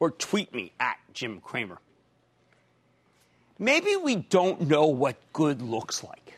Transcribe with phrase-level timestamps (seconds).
[0.00, 1.78] or tweet me at Jim Cramer.
[3.58, 6.34] Maybe we don't know what good looks like.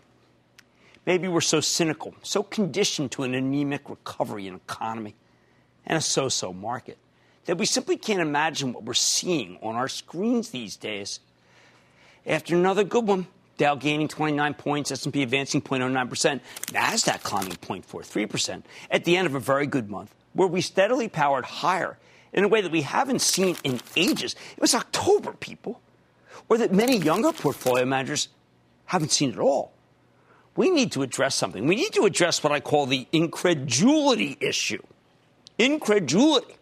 [1.07, 5.15] Maybe we're so cynical, so conditioned to an anemic recovery in economy
[5.87, 6.99] and a so so market
[7.47, 11.21] that we simply can't imagine what we're seeing on our screens these days.
[12.27, 13.27] After another good one,
[13.57, 19.41] Dow gaining 29 points, S&P advancing 0.09%, Nasdaq climbing 0.43% at the end of a
[19.41, 21.99] very good month, where we steadily powered higher
[22.33, 24.35] in a way that we haven't seen in ages.
[24.57, 25.81] It was October, people,
[26.49, 28.29] or that many younger portfolio managers
[28.87, 29.73] haven't seen at all.
[30.57, 31.67] We need to address something.
[31.67, 34.83] We need to address what I call the incredulity issue.
[35.59, 36.57] Incredulity.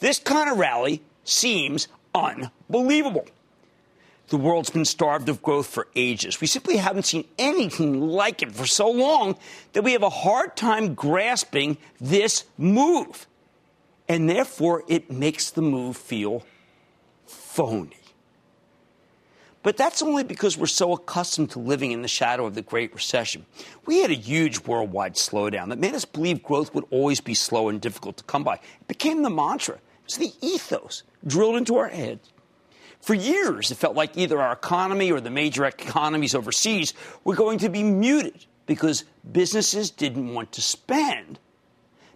[0.00, 3.26] This kind of rally seems unbelievable.
[4.28, 6.40] The world's been starved of growth for ages.
[6.40, 9.36] We simply haven't seen anything like it for so long
[9.72, 13.26] that we have a hard time grasping this move.
[14.10, 16.44] And therefore, it makes the move feel
[17.26, 17.96] phony.
[19.62, 22.92] But that's only because we're so accustomed to living in the shadow of the Great
[22.92, 23.46] Recession.
[23.86, 27.68] We had a huge worldwide slowdown that made us believe growth would always be slow
[27.68, 28.54] and difficult to come by.
[28.54, 29.78] It became the mantra.
[30.06, 32.32] It's the ethos drilled into our heads.
[33.00, 37.60] For years, it felt like either our economy or the major economies overseas were going
[37.60, 41.38] to be muted because businesses didn't want to spend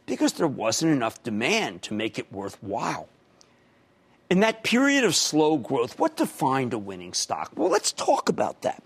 [0.07, 3.09] because there wasn't enough demand to make it worthwhile.
[4.31, 7.53] In that period of slow growth, what defined a winning stock?
[7.55, 8.83] Well, let's talk about that.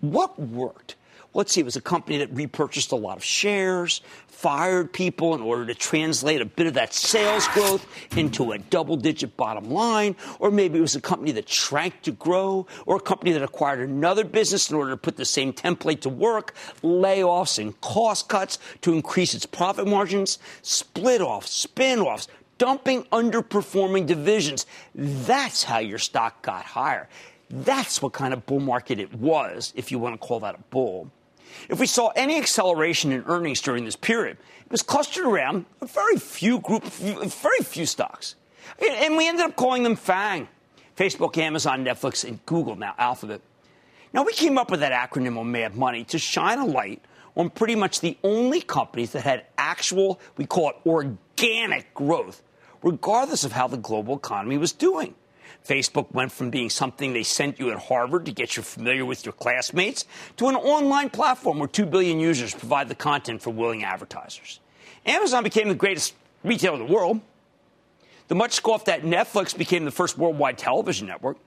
[0.00, 0.96] What worked?
[1.34, 5.40] Let's see, it was a company that repurchased a lot of shares, fired people in
[5.40, 7.86] order to translate a bit of that sales growth
[8.16, 12.12] into a double digit bottom line, or maybe it was a company that shrank to
[12.12, 16.00] grow, or a company that acquired another business in order to put the same template
[16.00, 22.28] to work, layoffs and cost cuts to increase its profit margins, split offs, spin offs,
[22.58, 24.66] dumping underperforming divisions.
[24.94, 27.08] That's how your stock got higher.
[27.50, 30.62] That's what kind of bull market it was, if you want to call that a
[30.70, 31.10] bull.
[31.68, 35.86] If we saw any acceleration in earnings during this period, it was clustered around a
[35.86, 38.34] very few group, very few stocks.
[39.00, 40.48] And we ended up calling them FANG
[40.96, 43.40] Facebook, Amazon, Netflix, and Google, now Alphabet.
[44.12, 47.02] Now, we came up with that acronym on Mad Money to shine a light
[47.36, 52.42] on pretty much the only companies that had actual, we call it organic growth,
[52.82, 55.14] regardless of how the global economy was doing.
[55.64, 59.24] Facebook went from being something they sent you at Harvard to get you familiar with
[59.24, 60.04] your classmates
[60.36, 64.60] to an online platform where 2 billion users provide the content for willing advertisers.
[65.06, 67.20] Amazon became the greatest retailer in the world.
[68.28, 71.38] The much scoffed at Netflix became the first worldwide television network.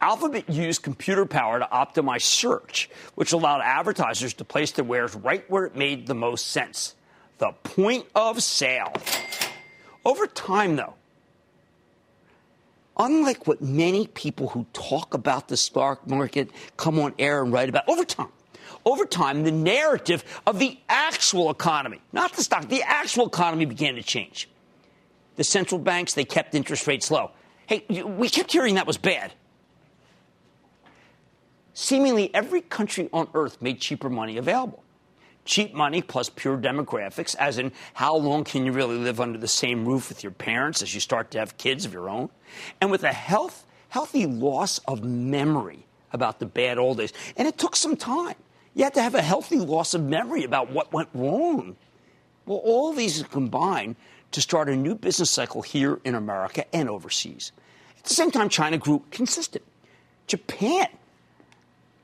[0.00, 5.48] Alphabet used computer power to optimize search, which allowed advertisers to place their wares right
[5.48, 6.96] where it made the most sense
[7.38, 8.92] the point of sale.
[10.04, 10.94] Over time, though,
[12.98, 17.68] unlike what many people who talk about the stock market come on air and write
[17.68, 18.28] about over time,
[18.84, 23.94] over time, the narrative of the actual economy, not the stock, the actual economy began
[23.94, 24.48] to change.
[25.36, 27.30] The central banks, they kept interest rates low.
[27.66, 29.32] Hey, we kept hearing that was bad.
[31.74, 34.82] Seemingly every country on earth made cheaper money available
[35.44, 39.48] cheap money plus pure demographics, as in how long can you really live under the
[39.48, 42.30] same roof with your parents as you start to have kids of your own,
[42.80, 47.12] and with a health, healthy loss of memory about the bad old days.
[47.36, 48.36] And it took some time.
[48.74, 51.76] You had to have a healthy loss of memory about what went wrong.
[52.46, 53.96] Well, all these combined
[54.32, 57.52] to start a new business cycle here in America and overseas.
[57.98, 59.64] At the same time, China grew consistent.
[60.26, 60.86] Japan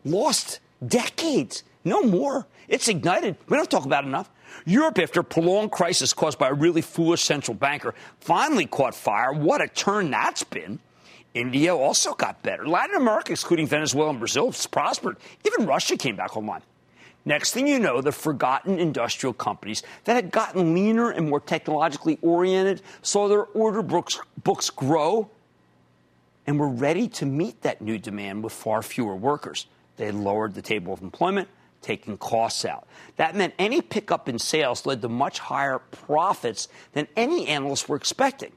[0.05, 2.47] lost decades no more.
[2.69, 3.37] It's ignited.
[3.49, 4.31] We don't talk about enough.
[4.65, 9.33] Europe, after a prolonged crisis caused by a really foolish central banker, finally caught fire.
[9.33, 10.81] What a turn that's been.
[11.35, 12.67] India also got better.
[12.67, 15.17] Latin America, excluding Venezuela and Brazil, prospered.
[15.47, 16.63] Even Russia came back online.
[17.25, 22.19] Next thing you know, the forgotten industrial companies that had gotten leaner and more technologically
[22.23, 25.29] oriented saw their order books, books grow
[26.47, 29.67] and were ready to meet that new demand with far fewer workers.
[29.99, 31.49] They had lowered the table of employment,
[31.83, 32.87] taken costs out.
[33.17, 37.97] That meant any pickup in sales led to much higher profits than any analysts were
[37.97, 38.53] expecting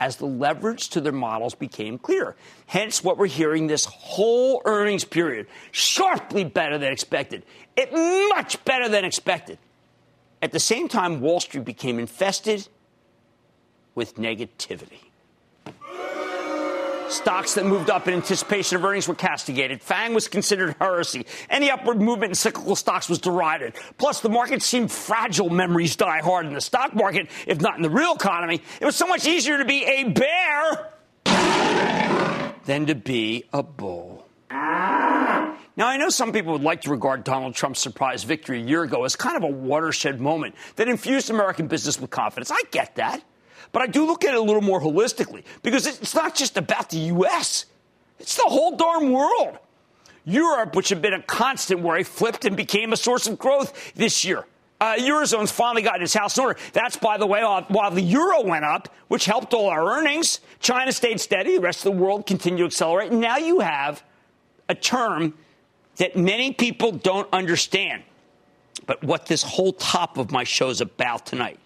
[0.00, 2.34] as the leverage to their models became clear.
[2.66, 7.44] Hence, what we're hearing this whole earnings period sharply better than expected.
[7.76, 7.92] It
[8.30, 9.58] much better than expected.
[10.40, 12.66] At the same time, Wall Street became infested
[13.94, 15.09] with negativity.
[17.10, 19.82] Stocks that moved up in anticipation of earnings were castigated.
[19.82, 21.26] FANG was considered heresy.
[21.50, 23.74] Any upward movement in cyclical stocks was derided.
[23.98, 25.50] Plus, the market seemed fragile.
[25.50, 28.62] Memories die hard in the stock market, if not in the real economy.
[28.80, 30.92] It was so much easier to be a bear
[32.64, 34.28] than to be a bull.
[34.50, 38.82] Now, I know some people would like to regard Donald Trump's surprise victory a year
[38.82, 42.50] ago as kind of a watershed moment that infused American business with confidence.
[42.50, 43.22] I get that.
[43.72, 46.90] But I do look at it a little more holistically because it's not just about
[46.90, 47.66] the U.S.,
[48.18, 49.58] it's the whole darn world.
[50.24, 54.24] Europe, which had been a constant worry, flipped and became a source of growth this
[54.24, 54.44] year.
[54.80, 56.58] Uh, Eurozone's finally got its house in order.
[56.72, 60.40] That's, by the way, while the euro went up, which helped all our earnings.
[60.58, 61.56] China stayed steady.
[61.56, 63.10] The rest of the world continued to accelerate.
[63.10, 64.02] And now you have
[64.68, 65.34] a term
[65.96, 68.04] that many people don't understand.
[68.86, 71.58] But what this whole top of my show is about tonight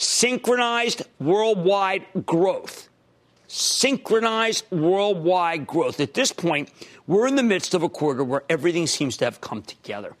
[0.00, 2.88] synchronized worldwide growth.
[3.48, 6.00] Synchronized worldwide growth.
[6.00, 6.70] At this point,
[7.06, 10.16] we're in the midst of a quarter where everything seems to have come together.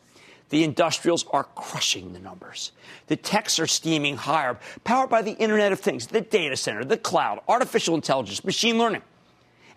[0.50, 2.72] The industrials are crushing the numbers.
[3.06, 6.98] The techs are steaming higher, powered by the Internet of Things, the data center, the
[6.98, 9.02] cloud, artificial intelligence, machine learning.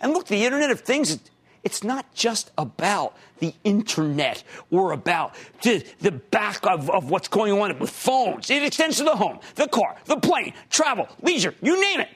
[0.02, 1.20] And look, the Internet of Things
[1.64, 7.78] it's not just about the internet or about the, back of, of what's going on
[7.80, 8.50] with phones.
[8.50, 12.10] It extends to the home, the car, the plane, travel, leisure, you name it.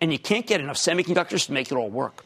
[0.00, 2.24] And you can't get enough semiconductors to make it all work.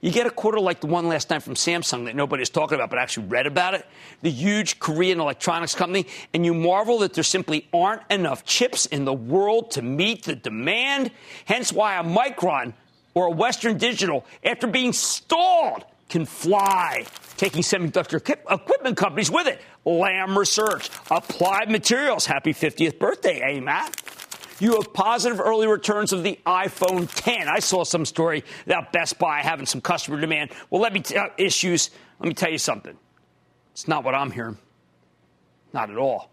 [0.00, 2.90] You get a quarter like the one last time from Samsung that nobody's talking about,
[2.90, 3.86] but actually read about it.
[4.20, 9.06] The huge Korean electronics company, and you marvel that there simply aren't enough chips in
[9.06, 11.10] the world to meet the demand.
[11.46, 12.74] Hence why a Micron
[13.14, 17.06] or a Western Digital, after being stalled, can fly,
[17.36, 18.16] taking semiconductor
[18.50, 19.60] equipment companies with it.
[19.84, 24.00] Lam Research, Applied Materials, happy 50th birthday, eh, Matt?
[24.60, 27.48] You have positive early returns of the iPhone 10.
[27.48, 30.50] I saw some story about Best Buy having some customer demand.
[30.70, 31.90] Well, let me tell issues.
[32.20, 32.96] Let me tell you something.
[33.72, 34.58] It's not what I'm hearing.
[35.72, 36.30] Not at all.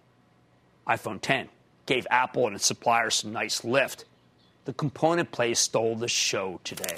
[0.87, 1.49] iPhone 10
[1.87, 4.05] gave Apple and its suppliers some nice lift.
[4.65, 6.97] The component plays stole the show today.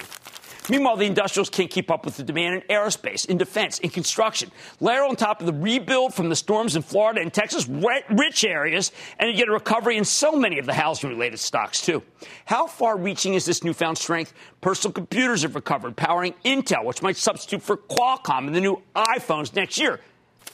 [0.69, 4.49] Meanwhile, the industrials can't keep up with the demand in aerospace, in defense, in construction.
[4.79, 8.93] Layer on top of the rebuild from the storms in Florida and Texas, rich areas,
[9.19, 12.01] and you get a recovery in so many of the housing related stocks, too.
[12.45, 14.33] How far reaching is this newfound strength?
[14.61, 19.53] Personal computers have recovered, powering Intel, which might substitute for Qualcomm in the new iPhones
[19.53, 19.99] next year,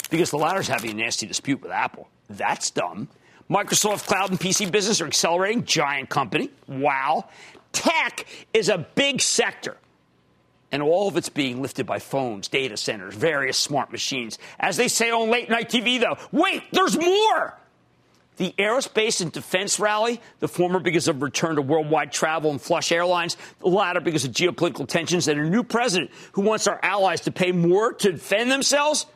[0.10, 2.08] because the latter's having a nasty dispute with Apple.
[2.32, 3.10] That's dumb.
[3.50, 6.52] Microsoft Cloud and PC business are accelerating, giant company.
[6.68, 7.30] Wow.
[7.72, 9.78] Tech is a big sector.
[10.72, 14.38] And all of it's being lifted by phones, data centers, various smart machines.
[14.60, 17.56] As they say on late night TV, though, wait, there's more!
[18.38, 22.92] The aerospace and defense rally, the former because of return to worldwide travel and flush
[22.92, 27.22] airlines, the latter because of geopolitical tensions and a new president who wants our allies
[27.22, 29.08] to pay more to defend themselves.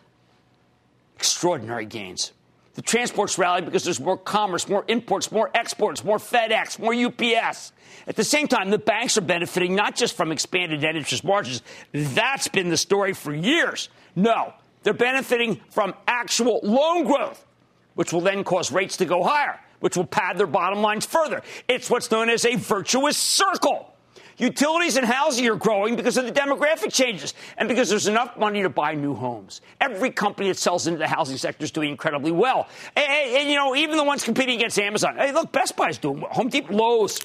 [1.15, 2.33] Extraordinary gains.
[2.75, 7.71] The transports rally because there's more commerce, more imports, more exports, more FedEx, more UPS.
[8.07, 11.61] At the same time, the banks are benefiting not just from expanded net interest margins.
[11.91, 13.89] That's been the story for years.
[14.15, 17.45] No, they're benefiting from actual loan growth,
[17.93, 21.43] which will then cause rates to go higher, which will pad their bottom lines further.
[21.67, 23.92] It's what's known as a virtuous circle.
[24.37, 28.61] Utilities and housing are growing because of the demographic changes and because there's enough money
[28.61, 29.61] to buy new homes.
[29.79, 32.67] Every company that sells into the housing sector is doing incredibly well.
[32.95, 35.17] And, and, and, you know, even the ones competing against Amazon.
[35.17, 36.31] Hey, look, Best Buy's doing well.
[36.31, 37.19] Home Depot, Lowe's.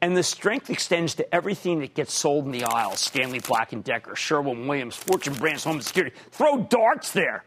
[0.00, 3.00] And the strength extends to everything that gets sold in the aisles.
[3.00, 6.14] Stanley Black & Decker, Sherwin-Williams, Fortune Brands Home Security.
[6.30, 7.44] Throw darts there.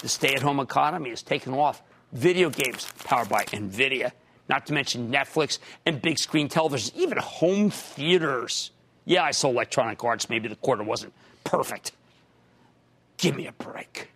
[0.00, 1.82] The stay-at-home economy is taking off.
[2.12, 4.12] Video games powered by NVIDIA
[4.48, 8.70] not to mention Netflix and big screen televisions, even home theaters.
[9.04, 10.28] Yeah, I saw Electronic Arts.
[10.28, 11.12] Maybe the quarter wasn't
[11.44, 11.92] perfect.
[13.16, 14.08] Give me a break.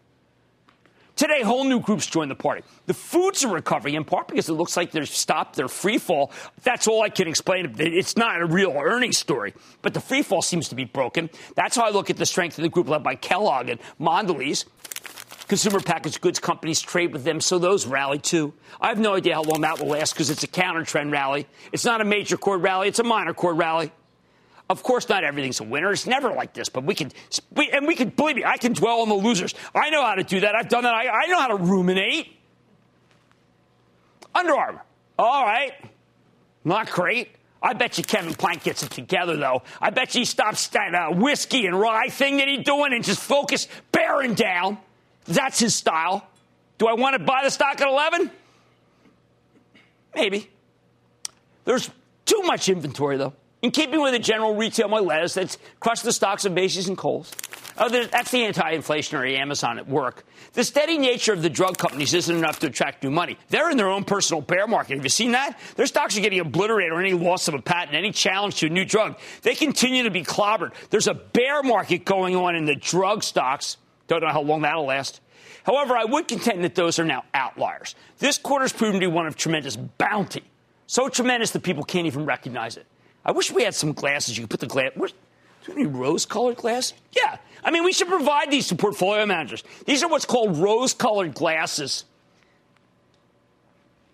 [1.16, 2.62] Today, whole new groups join the party.
[2.84, 6.30] The foods are recovering in part because it looks like they've stopped their free fall.
[6.62, 7.74] That's all I can explain.
[7.78, 11.30] It's not a real earnings story, but the free fall seems to be broken.
[11.54, 14.66] That's how I look at the strength of the group led by Kellogg and Mondelez.
[15.48, 18.52] Consumer packaged goods companies trade with them, so those rally too.
[18.80, 21.46] I have no idea how long that will last because it's a counter trend rally.
[21.72, 23.92] It's not a major chord rally, it's a minor chord rally.
[24.68, 25.92] Of course, not everything's a winner.
[25.92, 27.12] It's never like this, but we can,
[27.52, 29.54] we, and we can, believe me, I can dwell on the losers.
[29.72, 30.56] I know how to do that.
[30.56, 30.94] I've done that.
[30.94, 32.36] I, I know how to ruminate.
[34.34, 34.82] Under Armour.
[35.16, 35.72] All right.
[36.64, 37.30] Not great.
[37.62, 39.62] I bet you Kevin Plank gets it together, though.
[39.80, 43.04] I bet you he stops that uh, whiskey and rye thing that he's doing and
[43.04, 44.78] just focus bearing down.
[45.28, 46.26] That's his style.
[46.78, 48.30] Do I want to buy the stock at 11?
[50.14, 50.50] Maybe.
[51.64, 51.90] There's
[52.24, 53.34] too much inventory, though.
[53.62, 57.32] In keeping with the general retail malaise that's crushed the stocks of Macy's and Kohl's.
[57.78, 60.24] Oh, that's the anti-inflationary Amazon at work.
[60.54, 63.36] The steady nature of the drug companies isn't enough to attract new money.
[63.50, 64.94] They're in their own personal bear market.
[64.96, 65.58] Have you seen that?
[65.76, 68.70] Their stocks are getting obliterated or any loss of a patent, any challenge to a
[68.70, 69.18] new drug.
[69.42, 70.72] They continue to be clobbered.
[70.88, 73.76] There's a bear market going on in the drug stocks.
[74.06, 75.20] Don't know how long that'll last.
[75.64, 77.94] However, I would contend that those are now outliers.
[78.18, 80.44] This quarter's proven to be one of tremendous bounty.
[80.86, 82.86] So tremendous that people can't even recognize it.
[83.24, 84.38] I wish we had some glasses.
[84.38, 84.92] You could put the glass.
[84.94, 85.12] Where's,
[85.64, 86.92] do any rose-colored glass?
[87.10, 87.38] Yeah.
[87.64, 89.64] I mean, we should provide these to portfolio managers.
[89.84, 92.04] These are what's called rose-colored glasses.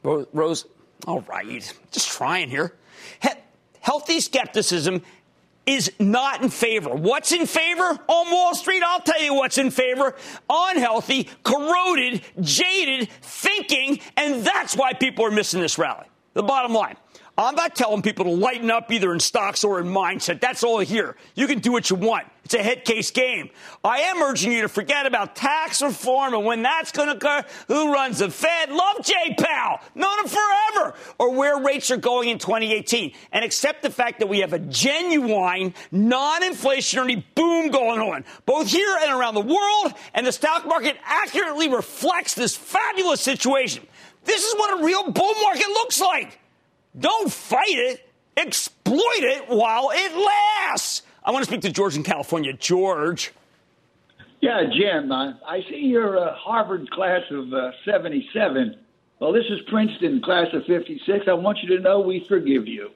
[0.02, 0.64] Rose.
[1.06, 1.74] All right.
[1.90, 2.74] Just trying here.
[3.20, 3.28] He-
[3.80, 5.02] healthy skepticism
[5.66, 6.90] is not in favor.
[6.90, 8.82] What's in favor on Wall Street?
[8.84, 10.14] I'll tell you what's in favor.
[10.50, 16.06] Unhealthy, corroded, jaded thinking, and that's why people are missing this rally.
[16.34, 16.96] The bottom line.
[17.42, 20.40] I'm not telling people to lighten up either in stocks or in mindset.
[20.40, 21.16] That's all here.
[21.34, 22.26] You can do what you want.
[22.44, 23.50] It's a head case game.
[23.84, 27.44] I am urging you to forget about tax reform and when that's going to occur,
[27.68, 28.70] who runs the Fed.
[28.70, 29.78] Love Jay Powell.
[29.94, 30.94] Known him forever.
[31.18, 33.12] Or where rates are going in 2018.
[33.32, 38.98] And accept the fact that we have a genuine, non-inflationary boom going on, both here
[39.02, 39.94] and around the world.
[40.14, 43.86] And the stock market accurately reflects this fabulous situation.
[44.24, 46.38] This is what a real bull market looks like.
[46.98, 48.08] Don't fight it.
[48.36, 51.02] Exploit it while it lasts.
[51.24, 52.52] I want to speak to George in California.
[52.52, 53.32] George.
[54.40, 58.76] Yeah, Jim, uh, I see your uh, Harvard class of uh, 77.
[59.20, 61.26] Well, this is Princeton class of 56.
[61.28, 62.90] I want you to know we forgive you.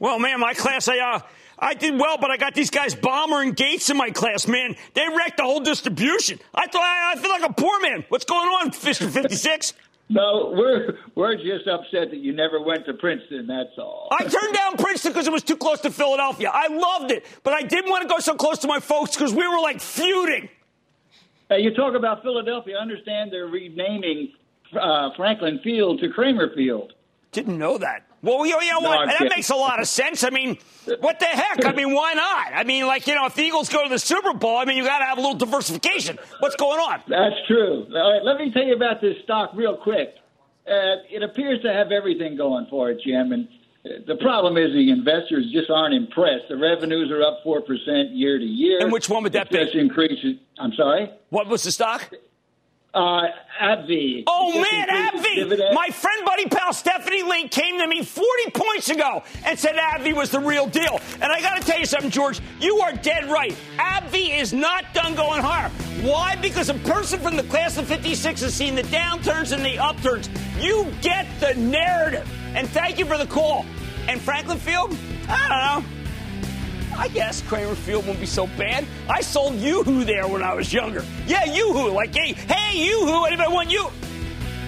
[0.00, 1.20] Well, man, my class, I, uh,
[1.56, 4.74] I did well, but I got these guys Ballmer and Gates in my class, man.
[4.94, 6.40] They wrecked the whole distribution.
[6.52, 8.04] I thought I, I feel like a poor man.
[8.08, 9.08] What's going on, Mr.
[9.08, 9.74] 56?
[10.10, 13.46] No, we're we're just upset that you never went to Princeton.
[13.46, 14.08] That's all.
[14.10, 16.50] I turned down Princeton because it was too close to Philadelphia.
[16.52, 19.34] I loved it, but I didn't want to go so close to my folks because
[19.34, 20.48] we were like feuding.
[21.50, 22.76] Hey, you talk about Philadelphia.
[22.78, 24.32] I understand they're renaming
[24.78, 26.94] uh, Franklin Field to Cramer Field.
[27.32, 28.07] Didn't know that.
[28.22, 29.06] Well, you know what?
[29.06, 30.24] No, that makes a lot of sense.
[30.24, 30.58] I mean,
[31.00, 31.64] what the heck?
[31.64, 32.52] I mean, why not?
[32.52, 34.76] I mean, like, you know, if the Eagles go to the Super Bowl, I mean,
[34.76, 36.18] you got to have a little diversification.
[36.40, 37.02] What's going on?
[37.08, 37.86] That's true.
[37.94, 40.14] All right, let me tell you about this stock real quick.
[40.66, 43.32] Uh, it appears to have everything going for it, Jim.
[43.32, 43.48] And
[43.86, 46.44] uh, the problem is the investors just aren't impressed.
[46.48, 47.62] The revenues are up 4%
[48.12, 48.80] year to year.
[48.80, 49.58] And which one would that be?
[49.78, 50.36] Increases.
[50.58, 51.10] I'm sorry?
[51.30, 52.10] What was the stock?
[52.94, 53.26] Uh,
[53.60, 54.24] AbbVie.
[54.26, 55.74] Oh man, AbbVie!
[55.74, 60.16] My friend, buddy, pal Stephanie Link came to me 40 points ago and said AbbVie
[60.16, 60.98] was the real deal.
[61.20, 62.40] And I got to tell you something, George.
[62.60, 63.54] You are dead right.
[63.76, 65.68] AbbVie is not done going higher.
[66.02, 66.36] Why?
[66.36, 70.30] Because a person from the class of 56 has seen the downturns and the upturns.
[70.58, 72.26] You get the narrative.
[72.54, 73.66] And thank you for the call.
[74.08, 74.96] And Franklin Field,
[75.28, 75.48] I
[75.82, 75.97] don't know.
[76.98, 78.84] I guess Cramer Field won't be so bad.
[79.08, 81.04] I sold Yoo-Hoo there when I was younger.
[81.28, 81.92] Yeah, Yoo-Hoo.
[81.92, 83.88] Like, hey, hey, Yoo-Hoo, anybody want you?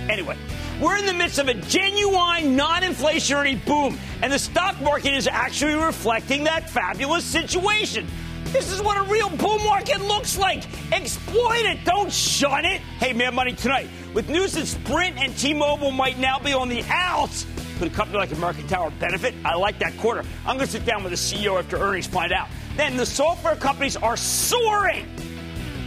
[0.09, 0.37] Anyway,
[0.81, 5.75] we're in the midst of a genuine non-inflationary boom, and the stock market is actually
[5.75, 8.07] reflecting that fabulous situation.
[8.45, 10.65] This is what a real bull market looks like.
[10.93, 12.81] Exploit it, don't shun it.
[12.99, 13.89] Hey, Mad Money tonight.
[14.15, 17.45] With news that Sprint and T-Mobile might now be on the outs,
[17.81, 19.35] could a company like American Tower benefit?
[19.43, 20.23] I like that quarter.
[20.45, 22.49] I'm going to sit down with the CEO after earnings, find out.
[22.77, 25.09] Then the software companies are soaring.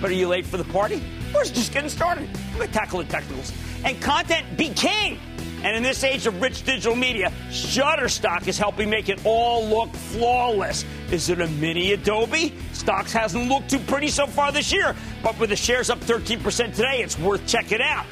[0.02, 1.04] But are you late for the party?
[1.34, 2.28] We're just getting started.
[2.52, 3.54] We're going to tackle the technicals.
[3.86, 5.20] And content be king.
[5.62, 9.94] And in this age of rich digital media, Shutterstock is helping make it all look
[9.94, 10.86] flawless.
[11.12, 12.56] Is it a mini Adobe?
[12.74, 16.76] Stocks hasn't looked too pretty so far this year, but with the shares up 13%
[16.76, 18.08] today, it's worth checking out.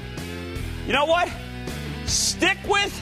[0.86, 1.30] You know what?
[2.06, 3.02] Stick with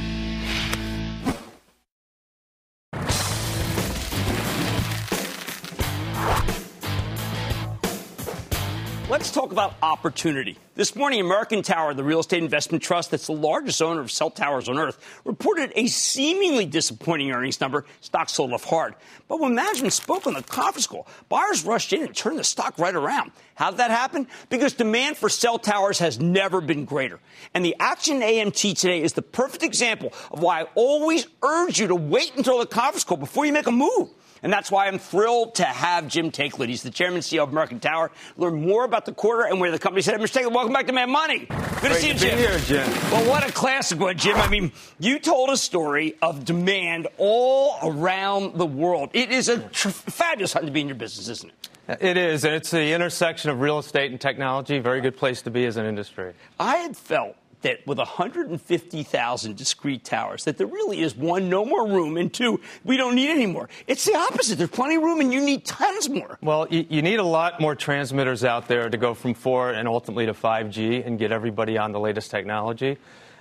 [9.21, 10.57] Let's talk about opportunity.
[10.73, 14.31] This morning, American Tower, the real estate investment trust that's the largest owner of cell
[14.31, 17.85] towers on earth, reported a seemingly disappointing earnings number.
[17.99, 18.95] Stock sold off hard.
[19.27, 22.79] But when management spoke on the conference call, buyers rushed in and turned the stock
[22.79, 23.31] right around.
[23.53, 24.25] How did that happen?
[24.49, 27.19] Because demand for cell towers has never been greater.
[27.53, 31.85] And the action AMT today is the perfect example of why I always urge you
[31.89, 34.09] to wait until the conference call before you make a move.
[34.43, 36.67] And that's why I'm thrilled to have Jim Taiclet.
[36.67, 38.11] He's the chairman and CEO of American Tower.
[38.37, 40.21] Learn more about the quarter and where the company's headed.
[40.21, 40.41] Mr.
[40.41, 41.45] Taiclet, welcome back to Mad Money.
[41.45, 42.37] Good Great to see you, to Jim.
[42.37, 42.89] be here, Jim.
[43.11, 44.37] Well, what a classic one, Jim.
[44.37, 49.11] I mean, you told a story of demand all around the world.
[49.13, 51.69] It is a tr- fabulous time to be in your business, isn't it?
[51.89, 54.79] Uh, it is, and it's the intersection of real estate and technology.
[54.79, 56.33] Very good place to be as an industry.
[56.59, 61.87] I had felt that with 150,000 discrete towers, that there really is one, no more
[61.87, 63.69] room, and two, we don't need any more.
[63.87, 64.57] It's the opposite.
[64.57, 66.37] There's plenty of room, and you need tons more.
[66.41, 70.25] Well, you, need a lot more transmitters out there to go from 4 and ultimately
[70.25, 72.97] to 5G and get everybody on the latest technology.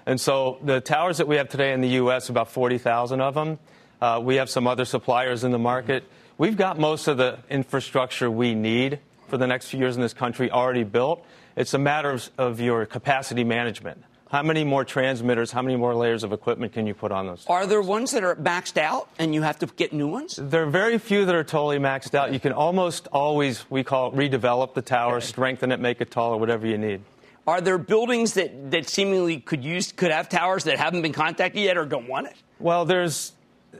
[0.07, 3.59] And so the towers that we have today in the U.S., about 40,000 of them.
[4.01, 6.05] Uh, we have some other suppliers in the market.
[6.39, 8.99] We've got most of the infrastructure we need
[9.29, 11.25] for the next few years in this country already built.
[11.55, 14.03] It's a matter of, of your capacity management.
[14.31, 17.45] How many more transmitters, how many more layers of equipment can you put on those?
[17.49, 20.37] Are there ones that are maxed out and you have to get new ones?
[20.41, 22.33] There are very few that are totally maxed out.
[22.33, 25.27] You can almost always, we call it, redevelop the tower, Okay.
[25.27, 27.01] strengthen it, make it taller, whatever you need.
[27.45, 31.61] Are there buildings that, that seemingly could use could have towers that haven't been contacted
[31.61, 32.35] yet or don't want it?
[32.61, 33.33] Well, there's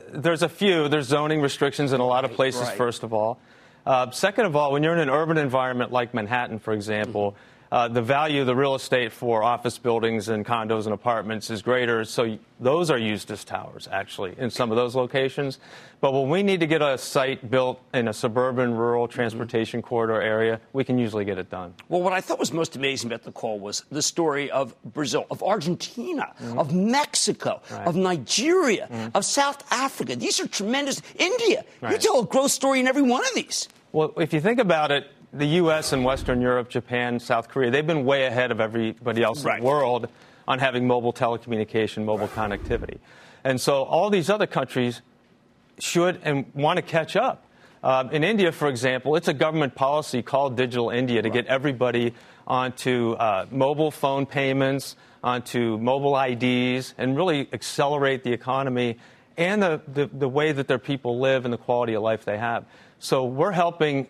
[0.09, 0.89] there's a few.
[0.89, 2.63] There's zoning restrictions in a lot of places.
[2.63, 2.77] Right.
[2.77, 3.39] First of all,
[3.85, 7.37] uh, second of all, when you're in an urban environment like Manhattan, for example.
[7.71, 11.61] Uh, the value of the real estate for office buildings and condos and apartments is
[11.61, 15.57] greater, so those are used as towers, actually, in some of those locations.
[16.01, 19.15] But when we need to get a site built in a suburban, rural mm-hmm.
[19.15, 21.73] transportation corridor area, we can usually get it done.
[21.87, 25.25] Well, what I thought was most amazing about the call was the story of Brazil,
[25.31, 26.59] of Argentina, mm-hmm.
[26.59, 27.87] of Mexico, Right.
[27.87, 29.15] of Nigeria, mm-hmm.
[29.15, 30.17] of South Africa.
[30.17, 31.01] These are tremendous.
[31.15, 31.63] India.
[31.89, 33.69] You tell a growth story in every one of these.
[33.93, 35.93] Well, if you think about it, the U.S.
[35.93, 39.57] and Western Europe, Japan, South Korea, they've been way ahead of everybody else Right.
[39.57, 40.07] in the world
[40.47, 42.99] on having mobile telecommunication, mobile connectivity.
[43.43, 45.01] And so all these other countries
[45.79, 47.45] should and want to catch up.
[47.83, 52.13] Um, in India, for example, it's a government policy called Digital India to get everybody
[52.45, 58.97] onto uh, mobile phone payments, onto mobile IDs, and really accelerate the economy
[59.37, 62.37] and the, the, the way that their people live and the quality of life they
[62.37, 62.65] have.
[62.99, 64.07] So we're helping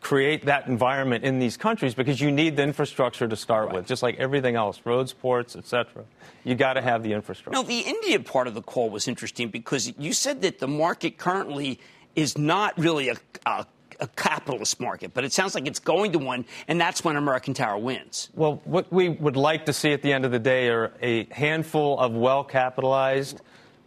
[0.00, 4.02] create that environment in these countries because you need the infrastructure to start with, just
[4.02, 6.04] like everything else, roads, ports, etc.
[6.44, 7.60] You got to have the infrastructure.
[7.60, 11.18] No, the India part of the call was interesting because you said that the market
[11.18, 11.80] currently
[12.14, 13.66] is not really a, a,
[14.00, 17.54] a capitalist market, but it sounds like it's going to one, and that's when American
[17.54, 18.30] Tower wins.
[18.34, 21.24] Well, what we would like to see at the end of the day are a
[21.30, 23.40] handful of well capitalized,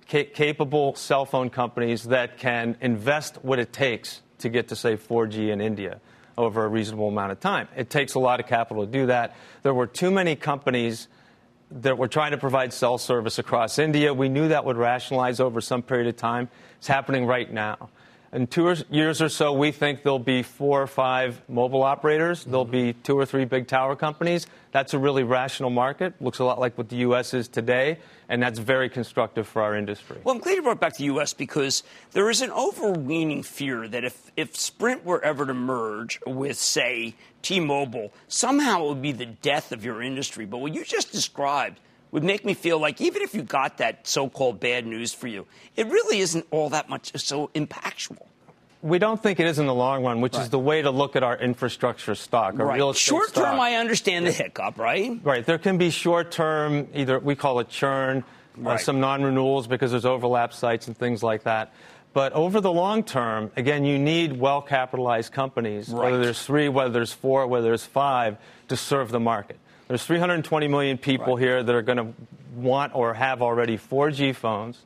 [0.10, 4.98] ca- capable cell phone companies that can invest what it takes to get to, say,
[4.98, 6.00] 4G in India
[6.38, 7.68] over a reasonable amount of time.
[7.76, 9.36] It takes a lot of capital to do that.
[9.62, 11.08] There were too many companies
[11.72, 14.14] that were trying to provide cell service across India.
[14.14, 16.50] We knew that would rationalize over some period of time.
[16.78, 17.90] It's happening right now.
[18.32, 22.44] In two years or so, we think there'll be four or five mobile operators.
[22.44, 23.02] There'll be mm-hmm.
[23.02, 24.46] two or three big tower companies.
[24.72, 26.14] That's a really rational market.
[26.22, 27.34] Looks a lot like what the U.S.
[27.34, 30.18] is today, and that's very constructive for our industry.
[30.24, 31.34] Well, I'm glad you brought back the U.S.
[31.34, 36.58] because there is an overweening fear that if, if Sprint were ever to merge with,
[36.58, 40.46] say, T-Mobile, somehow it would be the death of your industry.
[40.46, 41.80] But what you just described
[42.12, 45.46] would make me feel like even if you got that so-called bad news for you,
[45.76, 48.18] it really isn't all that much so impactful.
[48.82, 51.18] We don't think it is in the long run, which is the way to look
[51.18, 53.60] at our infrastructure stock, our real estate Short term, stock.
[53.60, 55.20] I understand the hiccup, right?
[55.22, 55.46] Right.
[55.46, 58.24] There can be short term, either we call it churn,
[58.66, 61.74] uh, some non renewals because there's overlap sites and things like that.
[62.14, 66.12] But over the long term, again, you need well capitalized companies, Right.
[66.12, 68.38] whether there's three, whether there's four, whether there's five,
[68.70, 69.60] to serve the market.
[69.90, 71.44] There's 320 million people Right.
[71.44, 72.14] here that are going to
[72.56, 74.86] want or have already 4G phones.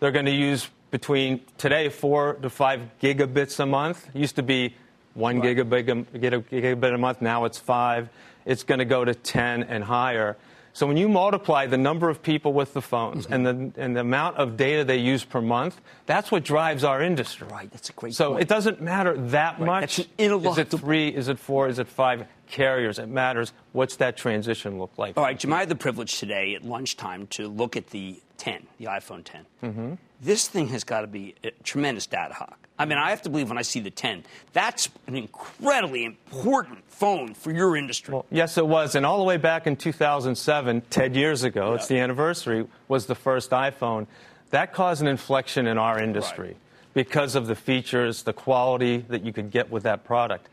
[0.00, 4.08] They're going to use between today four to five gigabits a month.
[4.14, 4.74] Used to be
[5.12, 7.20] one gigabit, gigabit a month.
[7.20, 8.08] Now it's five.
[8.46, 10.38] It's going to go to 10 and higher.
[10.78, 13.32] So when you multiply the number of people with the phones mm-hmm.
[13.32, 17.02] and, the, and the amount of data they use per month, that's what drives our
[17.02, 17.48] industry.
[17.50, 18.42] Right, that's a great So point.
[18.42, 19.66] it doesn't matter that right.
[19.66, 19.98] much.
[19.98, 21.08] Is it three?
[21.08, 21.66] Is it four?
[21.66, 22.28] Is it five?
[22.48, 22.98] carriers.
[22.98, 23.52] It matters.
[23.72, 25.18] What's that transition look like?
[25.18, 28.66] All right, Jim, I had the privilege today at lunchtime to look at the 10,
[28.78, 29.46] the iPhone 10.
[29.62, 29.94] Mm-hmm.
[30.20, 32.58] This thing has got to be a tremendous data hawk.
[32.78, 36.84] I mean, I have to believe when I see the 10, that's an incredibly important
[36.88, 38.14] phone for your industry.
[38.14, 38.94] Well, yes, it was.
[38.94, 41.74] And all the way back in 2007, 10 years ago, yeah.
[41.74, 44.06] it's the anniversary, was the first iPhone.
[44.50, 46.56] That caused an inflection in our industry right.
[46.94, 50.48] because of the features, the quality that you could get with that product.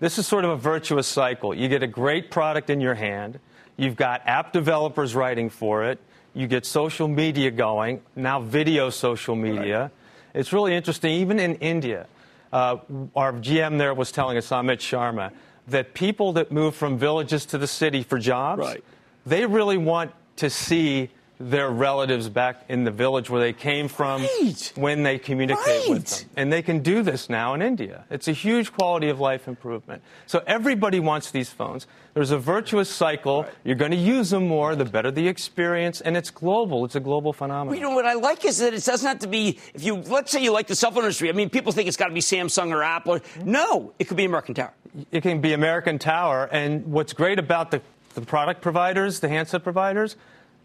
[0.00, 1.54] This is sort of a virtuous cycle.
[1.54, 3.38] You get a great product in your hand,
[3.76, 5.98] you've got app developers writing for it,
[6.34, 9.82] you get social media going, now video social media.
[9.82, 9.90] Right.
[10.34, 12.06] It's really interesting, even in India.
[12.52, 12.78] Uh,
[13.16, 15.32] our GM there was telling us, Amit Sharma,
[15.68, 18.84] that people that move from villages to the city for jobs, right.
[19.26, 21.10] they really want to see
[21.40, 24.72] their relatives back in the village where they came from right.
[24.74, 25.86] when they communicate right.
[25.88, 26.30] with them.
[26.36, 28.04] And they can do this now in India.
[28.10, 30.02] It's a huge quality of life improvement.
[30.26, 31.86] So everybody wants these phones.
[32.12, 33.44] There's a virtuous cycle.
[33.44, 33.52] Right.
[33.64, 36.84] You're going to use them more, the better the experience, and it's global.
[36.84, 37.74] It's a global phenomenon.
[37.74, 40.30] You know what I like is that it doesn't have to be if you let's
[40.30, 41.30] say you like the cell phone industry.
[41.30, 43.14] I mean, people think it's got to be Samsung or Apple.
[43.14, 43.50] Mm-hmm.
[43.50, 44.72] No, it could be American Tower.
[45.10, 47.80] It can be American Tower, and what's great about the
[48.14, 50.16] the product providers, the handset providers,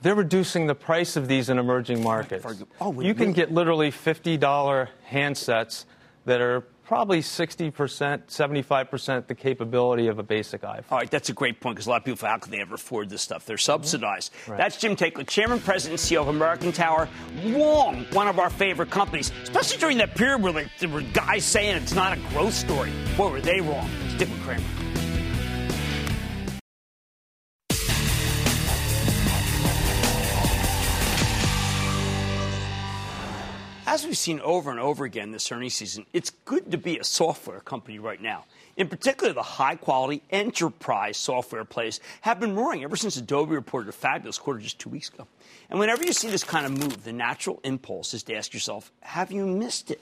[0.05, 2.45] they're reducing the price of these in emerging markets.
[2.79, 5.85] Oh, you can get literally $50 handsets
[6.25, 10.83] that are probably 60%, 75% the capability of a basic iPhone.
[10.91, 12.75] All right, that's a great point because a lot of people, how could they ever
[12.75, 13.47] afford this stuff?
[13.47, 14.31] They're subsidized.
[14.31, 14.51] Mm-hmm.
[14.51, 14.57] Right.
[14.59, 17.09] That's Jim Taiclet, Chairman, President, CEO of American Tower.
[17.43, 21.43] Long one of our favorite companies, especially during that period where like, there were guys
[21.43, 22.91] saying it's not a growth story.
[23.17, 23.89] Boy, were they wrong.
[24.09, 24.63] Stick with Cramer.
[33.95, 37.03] As we've seen over and over again this earnings season, it's good to be a
[37.05, 38.43] software company right now.
[38.75, 43.87] In particular, the high quality enterprise software plays have been roaring ever since Adobe reported
[43.87, 45.25] a fabulous quarter just two weeks ago.
[45.69, 48.91] And whenever you see this kind of move, the natural impulse is to ask yourself,
[48.99, 50.01] have you missed it?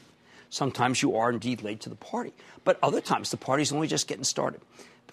[0.49, 4.07] Sometimes you are indeed late to the party, but other times the party's only just
[4.07, 4.61] getting started.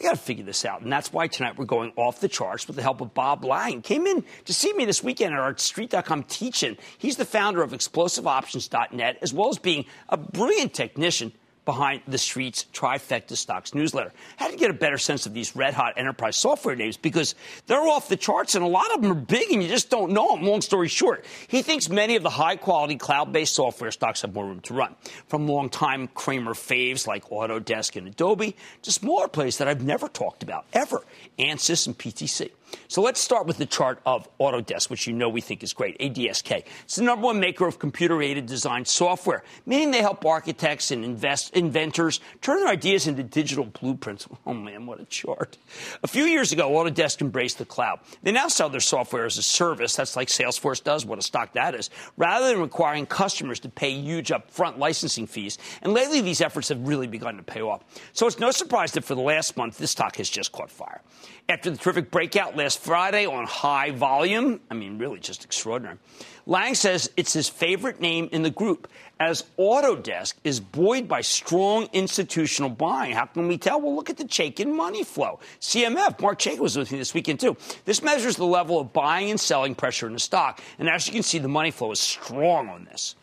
[0.01, 0.81] We got to figure this out.
[0.81, 3.83] And that's why tonight we're going off the charts with the help of Bob Lang.
[3.83, 6.79] Came in to see me this weekend at our Street.com teaching.
[6.97, 11.33] He's the founder of ExplosiveOptions.net, as well as being a brilliant technician
[11.71, 14.13] behind the streets trifecta stocks newsletter.
[14.37, 17.37] How to get a better sense of these red hot enterprise software names because
[17.69, 20.11] they're off the charts and a lot of them are big and you just don't
[20.11, 20.45] know them.
[20.45, 24.35] Long story short, he thinks many of the high quality cloud based software stocks have
[24.35, 24.97] more room to run.
[25.29, 30.09] From long time Cramer faves like Autodesk and Adobe to smaller plays that I've never
[30.09, 31.05] talked about ever,
[31.39, 32.51] Ansys and PTC.
[32.89, 35.99] So let's start with the chart of Autodesk, which you know we think is great,
[35.99, 36.65] ADSK.
[36.85, 41.05] It's the number one maker of computer aided design software, meaning they help architects and
[41.05, 44.27] invest, inventors turn their ideas into digital blueprints.
[44.47, 45.59] Oh man, what a chart.
[46.03, 48.01] A few years ago, Autodesk embraced the cloud.
[48.23, 49.95] They now sell their software as a service.
[49.95, 53.91] That's like Salesforce does, what a stock that is, rather than requiring customers to pay
[53.91, 55.59] huge upfront licensing fees.
[55.83, 57.85] And lately, these efforts have really begun to pay off.
[58.13, 61.03] So it's no surprise that for the last month, this stock has just caught fire.
[61.49, 64.61] After the terrific breakout last Friday on high volume.
[64.71, 65.97] I mean, really just extraordinary.
[66.45, 68.87] Lang says it's his favorite name in the group,
[69.19, 73.15] as Autodesk is buoyed by strong institutional buying.
[73.15, 73.81] How can we tell?
[73.81, 75.41] Well, look at the Chaikin money flow.
[75.61, 77.57] CMF, Marc Chaikin was with me this weekend too.
[77.87, 80.61] This measures the level of buying and selling pressure in the stock.
[80.79, 83.15] And as you can see, the money flow is strong on this.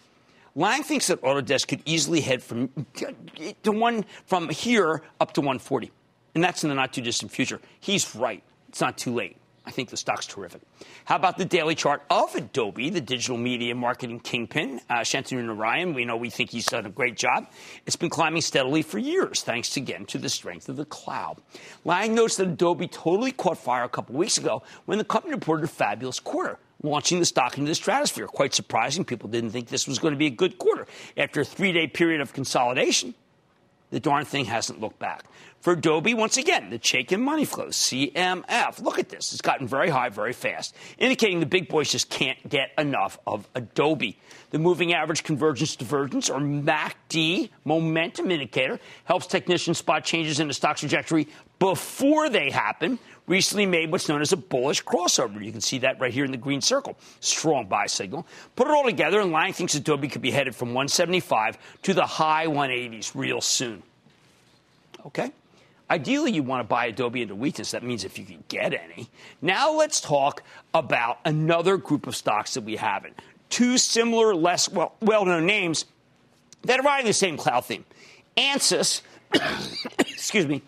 [0.56, 2.70] Lang thinks that Autodesk could easily head from
[3.62, 5.92] to one from here up to 140,
[6.34, 7.62] and that's in the not too distant future.
[7.80, 8.42] He's right.
[8.78, 9.38] It's not too late.
[9.66, 10.62] I think the stock's terrific.
[11.06, 15.96] How about the daily chart of Adobe, the digital media marketing kingpin, uh, Shantanu Narayan?
[15.96, 17.48] We know we think he's done a great job.
[17.88, 21.42] It's been climbing steadily for years, thanks again to the strength of the cloud.
[21.86, 25.64] Lang notes that Adobe totally caught fire a couple weeks ago when the company reported
[25.64, 28.28] a fabulous quarter launching the stock into the stratosphere.
[28.28, 29.04] Quite surprising.
[29.04, 30.86] People didn't think this was going to be a good quarter.
[31.18, 33.16] After a three day period of consolidation,
[33.90, 35.24] the darn thing hasn't looked back.
[35.62, 38.82] For Adobe, once again, the Chaikin money flow, CMF.
[38.82, 39.34] Look at this.
[39.34, 43.48] It's gotten very high very fast, indicating the big boys just can't get enough of
[43.56, 44.20] Adobe.
[44.52, 50.54] The moving average convergence divergence, or MACD, momentum indicator, helps technicians spot changes in the
[50.54, 51.28] stock trajectory
[51.60, 53.00] before they happen.
[53.28, 55.44] Recently made what's known as a bullish crossover.
[55.44, 56.98] You can see that right here in the green circle.
[57.20, 58.26] Strong buy signal.
[58.56, 62.06] Put it all together, and Lang thinks Adobe could be headed from 175 to the
[62.06, 63.84] high 180s real soon.
[65.06, 65.32] Okay?
[65.90, 67.72] Ideally, you want to buy Adobe into weakness.
[67.72, 69.10] That means if you can get any.
[69.42, 70.44] Now let's talk
[70.74, 73.20] about another group of stocks that we haven't.
[73.50, 75.86] Two similar, less well, well-known names
[76.64, 77.86] that are riding the same cloud theme.
[78.36, 79.02] Ansys,
[80.00, 80.62] excuse me,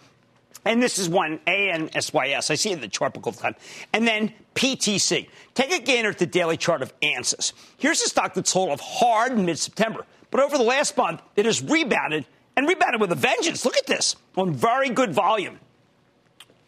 [0.66, 2.52] and this is one, ANSYS.
[2.52, 3.56] I see it in the chart book all the time.
[3.94, 5.28] And then PTC.
[5.54, 7.54] Take a gander at the daily chart of ANSYS.
[7.78, 10.06] Here's a stock that sold off hard in mid-September.
[10.32, 13.64] But over the last month, it has rebounded and rebounded with a vengeance.
[13.66, 15.60] Look at this on very good volume.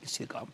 [0.02, 0.52] You see the column.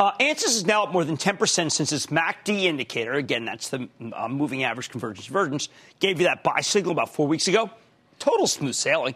[0.00, 3.88] Uh, ANSYS is now up more than 10% since its MACD indicator, again, that's the
[4.12, 5.68] uh, moving average convergence divergence,
[6.00, 7.70] gave you that buy signal about four weeks ago.
[8.18, 9.14] Total smooth sailing.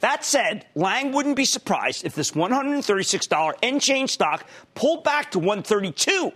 [0.00, 5.38] That said, Lang wouldn't be surprised if this $136 end change stock pulled back to
[5.38, 6.32] 132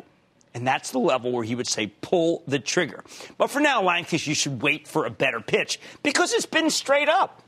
[0.55, 3.03] and that's the level where he would say pull the trigger.
[3.37, 6.71] But for now, Lang thinks you should wait for a better pitch because it's been
[6.71, 7.43] straight up.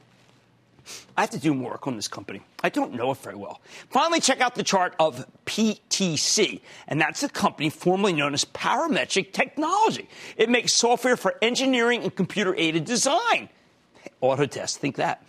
[1.16, 2.42] I have to do more work on this company.
[2.62, 3.60] I don't know it very well.
[3.90, 9.32] Finally, check out the chart of PTC, and that's a company formerly known as Parametric
[9.32, 10.08] Technology.
[10.36, 13.48] It makes software for engineering and computer aided design.
[14.22, 15.26] Autodesk, think that.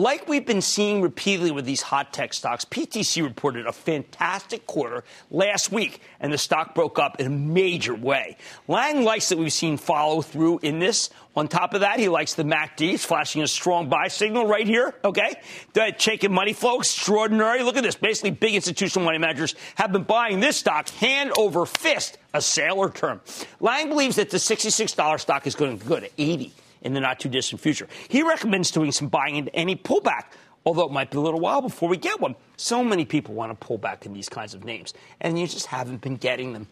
[0.00, 5.02] Like we've been seeing repeatedly with these hot tech stocks, PTC reported a fantastic quarter
[5.28, 8.36] last week, and the stock broke up in a major way.
[8.68, 11.10] Lang likes that we've seen follow through in this.
[11.34, 12.94] On top of that, he likes the MACD.
[12.94, 15.34] It's flashing a strong buy signal right here, okay?
[15.72, 17.64] The Chaikin money flow, extraordinary.
[17.64, 17.96] Look at this.
[17.96, 22.88] Basically, big institutional money managers have been buying this stock hand over fist, a sailor
[22.90, 23.20] term.
[23.58, 27.20] Lang believes that the $66 stock is going to go to 80 in the not
[27.20, 27.88] too distant future.
[28.08, 30.24] He recommends doing some buying into any pullback,
[30.64, 32.34] although it might be a little while before we get one.
[32.56, 35.66] So many people want to pull back in these kinds of names, and you just
[35.66, 36.66] haven't been getting them.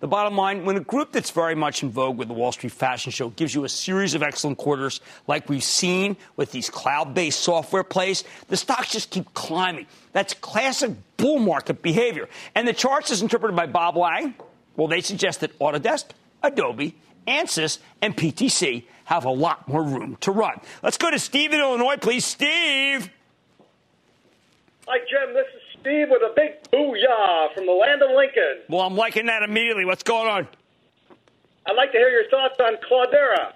[0.00, 2.72] The bottom line when a group that's very much in vogue with the Wall Street
[2.72, 7.12] fashion show gives you a series of excellent quarters, like we've seen with these cloud
[7.12, 9.86] based software plays, the stocks just keep climbing.
[10.12, 12.30] That's classic bull market behavior.
[12.54, 14.34] And the charts, as interpreted by Bob Lang,
[14.74, 16.06] well, they suggest that Autodesk,
[16.42, 20.60] Adobe, ANSYS, and PTC have a lot more room to run.
[20.84, 22.24] Let's go to Steve in Illinois, please.
[22.24, 23.10] Steve.
[24.86, 25.34] Hi, Jim.
[25.34, 28.62] This is Steve with a big booyah from the land of Lincoln.
[28.68, 29.84] Well, I'm liking that immediately.
[29.84, 30.48] What's going on?
[31.66, 33.52] I'd like to hear your thoughts on Cloudera.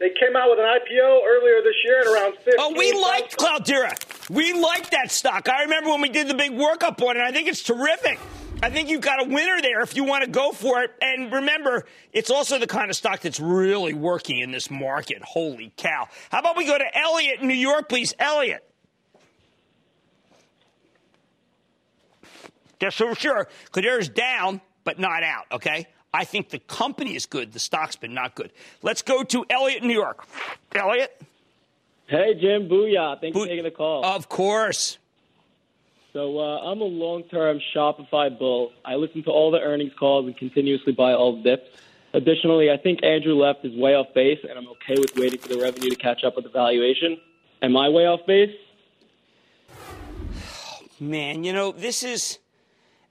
[0.00, 2.54] They came out with an IPO earlier this year at around 15.
[2.58, 4.30] Oh, we liked Cloudera.
[4.30, 5.48] We liked that stock.
[5.48, 7.20] I remember when we did the big workup on it.
[7.20, 8.18] I think it's terrific.
[8.60, 10.90] I think you've got a winner there if you want to go for it.
[11.00, 15.22] And remember, it's also the kind of stock that's really working in this market.
[15.22, 16.08] Holy cow.
[16.30, 18.14] How about we go to Elliot in New York, please?
[18.18, 18.64] Elliot.
[22.80, 25.86] Just so sure, Cloudera's down, but not out, okay?
[26.14, 27.52] I think the company is good.
[27.52, 28.52] The stock's been not good.
[28.82, 30.26] Let's go to Elliot in New York.
[30.74, 31.20] Elliot?
[32.06, 32.68] Hey, Jim.
[32.68, 33.20] Booyah.
[33.20, 34.04] Thanks Bo- for taking the call.
[34.04, 34.98] Of course.
[36.12, 38.72] So uh, I'm a long-term Shopify bull.
[38.84, 41.68] I listen to all the earnings calls and continuously buy all the dips.
[42.14, 45.48] Additionally, I think Andrew Left is way off base, and I'm okay with waiting for
[45.48, 47.18] the revenue to catch up with the valuation.
[47.60, 48.56] Am I way off base?
[51.00, 52.38] Man, you know, this is,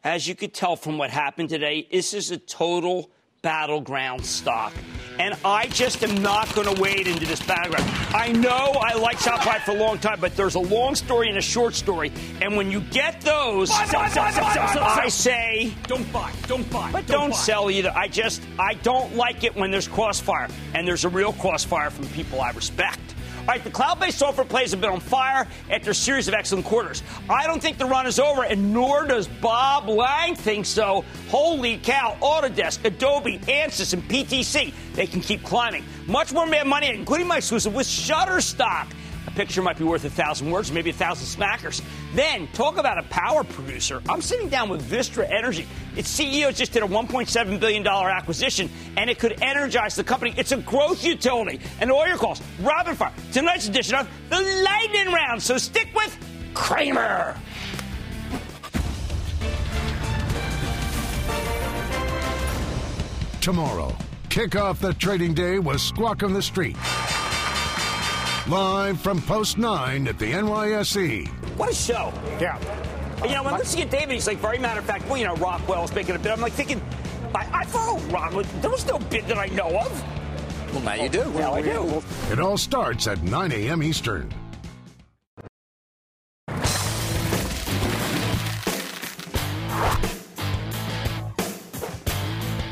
[0.03, 3.12] as you could tell from what happened today, this is a total
[3.47, 4.73] battleground stock.
[5.19, 7.89] And I just am not going to wade into this battleground.
[8.13, 11.38] I know I like Shopify for a long time, but there's a long story and
[11.38, 12.12] a short story.
[12.41, 17.07] And when you get those, buy, buy, buy, I say, don't buy, don't buy, but
[17.07, 17.93] don't, don't sell either.
[17.95, 22.05] I just, I don't like it when there's crossfire, and there's a real crossfire from
[22.07, 23.07] people I respect.
[23.47, 26.33] All right, the cloud based software plays have been on fire after a series of
[26.33, 27.01] excellent quarters.
[27.29, 31.05] I don't think the run is over, and nor does Bob Lang think so.
[31.29, 35.86] Holy cow, Autodesk, Adobe, Ansys, and PTC, they can keep climbing.
[36.07, 38.88] Much more mad money, including my exclusive with Shutterstock.
[39.27, 41.81] A picture might be worth a thousand words, maybe a thousand smackers.
[42.15, 44.01] Then, talk about a power producer.
[44.07, 45.67] I'm sitting down with Vistra Energy.
[45.97, 50.33] Its CEO just did a $1.7 billion acquisition, and it could energize the company.
[50.37, 51.59] It's a growth utility.
[51.81, 55.43] And all your calls, rapid fire, tonight's edition of the Lightning Round.
[55.43, 56.17] So stick with
[56.53, 57.37] Cramer.
[63.41, 63.95] Tomorrow,
[64.29, 66.75] kick off the trading day with Squawk on the Street.
[68.49, 71.27] Live from Post 9 at the NYSE.
[71.57, 72.13] What a show.
[72.39, 72.57] Yeah.
[73.25, 75.25] You know, when I listen to David, he's like, very matter of fact, well, you
[75.25, 76.31] know, Rockwell's making a bid.
[76.31, 76.81] I'm like thinking,
[77.36, 78.45] I, I follow Rockwell.
[78.62, 80.71] There was no bid that I know of.
[80.71, 81.25] Well, now you do.
[81.33, 82.01] Now I do.
[82.31, 83.83] It all starts at 9 a.m.
[83.83, 84.33] Eastern.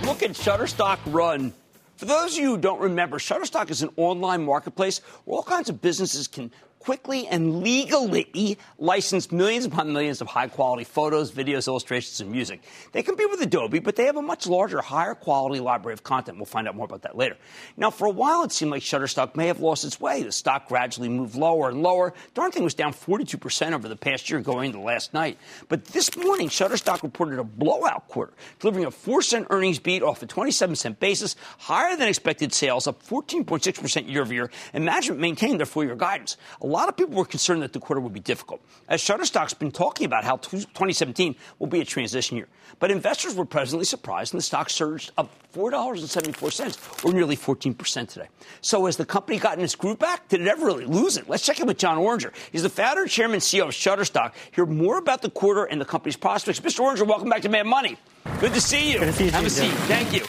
[0.06, 1.54] Look at Shutterstock run
[1.96, 5.70] for those of you who don't remember, Shutterstock is an online marketplace where all kinds
[5.70, 6.52] of businesses can
[6.86, 12.62] quickly and legally license millions upon millions of high quality photos, videos, illustrations, and music.
[12.92, 16.38] They compete with Adobe, but they have a much larger, higher quality library of content.
[16.38, 17.38] We'll find out more about that later.
[17.76, 20.22] Now, for a while, it seemed like Shutterstock may have lost its way.
[20.22, 22.14] The stock gradually moved lower and lower.
[22.36, 25.40] Darn thing was down 42% over the past year going into last night.
[25.68, 30.22] But this morning, Shutterstock reported a blowout quarter, delivering a 4 cent earnings beat off
[30.22, 35.20] a 27 cent basis, higher than expected sales, up 14.6% year over year, and management
[35.20, 36.38] maintained their full year guidance.
[36.62, 39.72] A lot of people were concerned that the quarter would be difficult, as Shutterstock's been
[39.72, 42.48] talking about how 2017 will be a transition year.
[42.80, 48.28] But investors were pleasantly surprised, and the stock surged up $4.74, or nearly 14% today.
[48.62, 50.28] So has the company gotten its groove back?
[50.28, 51.30] Did it ever really lose it?
[51.30, 52.34] Let's check in with John Oringer.
[52.52, 54.34] He's the founder, chairman, CEO of Shutterstock.
[54.52, 56.60] Hear more about the quarter and the company's prospects.
[56.60, 56.82] Mr.
[56.82, 57.98] Oringer, welcome back to Mad Money.
[58.40, 59.00] Good to see you.
[59.00, 59.32] Good to see you.
[59.32, 59.72] Have a seat.
[59.88, 60.26] Thank you.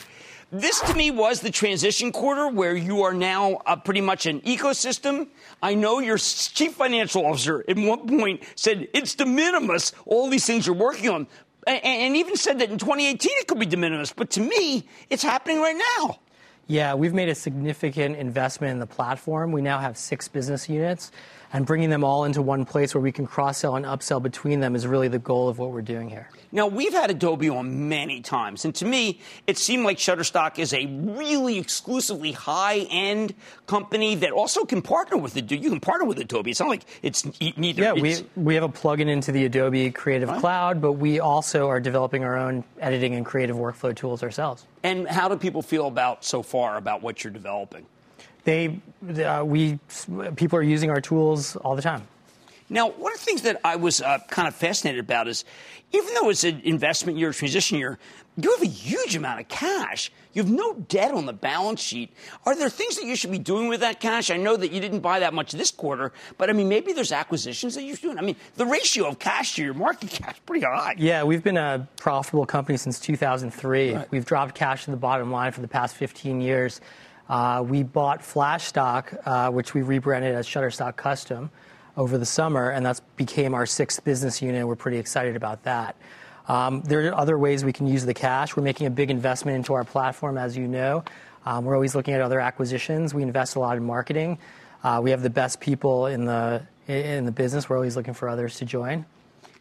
[0.52, 4.40] This to me was the transition quarter where you are now uh, pretty much an
[4.42, 5.26] ecosystem.
[5.60, 10.46] I know your chief financial officer at one point said it's de minimis, all these
[10.46, 11.26] things you're working on,
[11.66, 14.12] and, and even said that in 2018 it could be de minimis.
[14.12, 16.20] But to me, it's happening right now.
[16.68, 19.50] Yeah, we've made a significant investment in the platform.
[19.50, 21.10] We now have six business units
[21.52, 24.60] and bringing them all into one place where we can cross sell and upsell between
[24.60, 26.28] them is really the goal of what we're doing here.
[26.52, 30.72] Now, we've had Adobe on many times, and to me, it seemed like Shutterstock is
[30.72, 33.34] a really exclusively high end
[33.66, 35.58] company that also can partner with Adobe.
[35.58, 36.50] You can partner with Adobe.
[36.50, 37.82] It's not like it's neither.
[37.82, 40.40] Yeah, it's, we, we have a plugin into the Adobe Creative right.
[40.40, 44.64] Cloud, but we also are developing our own editing and creative workflow tools ourselves.
[44.82, 47.86] And how do people feel about so far about what you're developing?
[48.46, 48.80] They,
[49.22, 49.78] uh, we,
[50.36, 52.06] people are using our tools all the time.
[52.68, 55.44] Now, one of the things that I was uh, kind of fascinated about is,
[55.92, 57.98] even though it's an investment year, transition year,
[58.36, 60.12] you have a huge amount of cash.
[60.32, 62.12] You have no debt on the balance sheet.
[62.44, 64.30] Are there things that you should be doing with that cash?
[64.30, 67.12] I know that you didn't buy that much this quarter, but I mean, maybe there's
[67.12, 68.18] acquisitions that you're doing.
[68.18, 70.94] I mean, the ratio of cash to your market cap is pretty high.
[70.98, 73.94] Yeah, we've been a profitable company since 2003.
[73.94, 74.10] Right.
[74.10, 76.80] We've dropped cash to the bottom line for the past 15 years.
[77.28, 81.50] Uh, we bought Flashstock, uh, which we rebranded as Shutterstock Custom
[81.96, 84.66] over the summer, and that became our sixth business unit.
[84.66, 85.96] We're pretty excited about that.
[86.48, 88.56] Um, there are other ways we can use the cash.
[88.56, 91.04] We're making a big investment into our platform, as you know.
[91.44, 93.14] Um, we're always looking at other acquisitions.
[93.14, 94.38] We invest a lot in marketing.
[94.84, 97.68] Uh, we have the best people in the in the business.
[97.68, 99.04] We're always looking for others to join.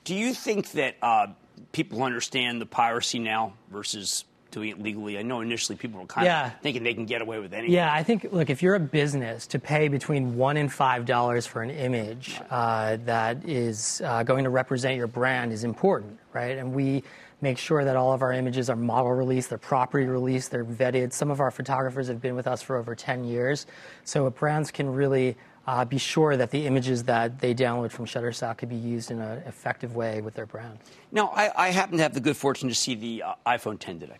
[0.03, 1.27] Do you think that uh,
[1.71, 4.25] people understand the piracy now versus
[4.55, 5.19] doing it legally?
[5.19, 6.47] I know initially people were kind yeah.
[6.47, 7.73] of thinking they can get away with anything.
[7.73, 11.45] Yeah, I think, look, if you're a business, to pay between one and five dollars
[11.45, 16.57] for an image uh, that is uh, going to represent your brand is important, right?
[16.57, 17.03] And we
[17.41, 21.11] make sure that all of our images are model released, they're property released, they're vetted.
[21.11, 23.67] Some of our photographers have been with us for over 10 years.
[24.05, 25.35] So brands can really
[25.67, 29.19] uh, be sure that the images that they download from Shutterstock could be used in
[29.19, 30.79] an effective way with their brand.
[31.11, 33.99] Now, I, I happen to have the good fortune to see the uh, iPhone 10
[33.99, 34.17] today.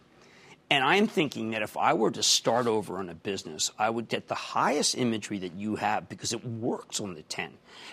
[0.70, 4.10] And I'm thinking that if I were to start over on a business, I would
[4.10, 7.52] get the highest imagery that you have because it works on the 10.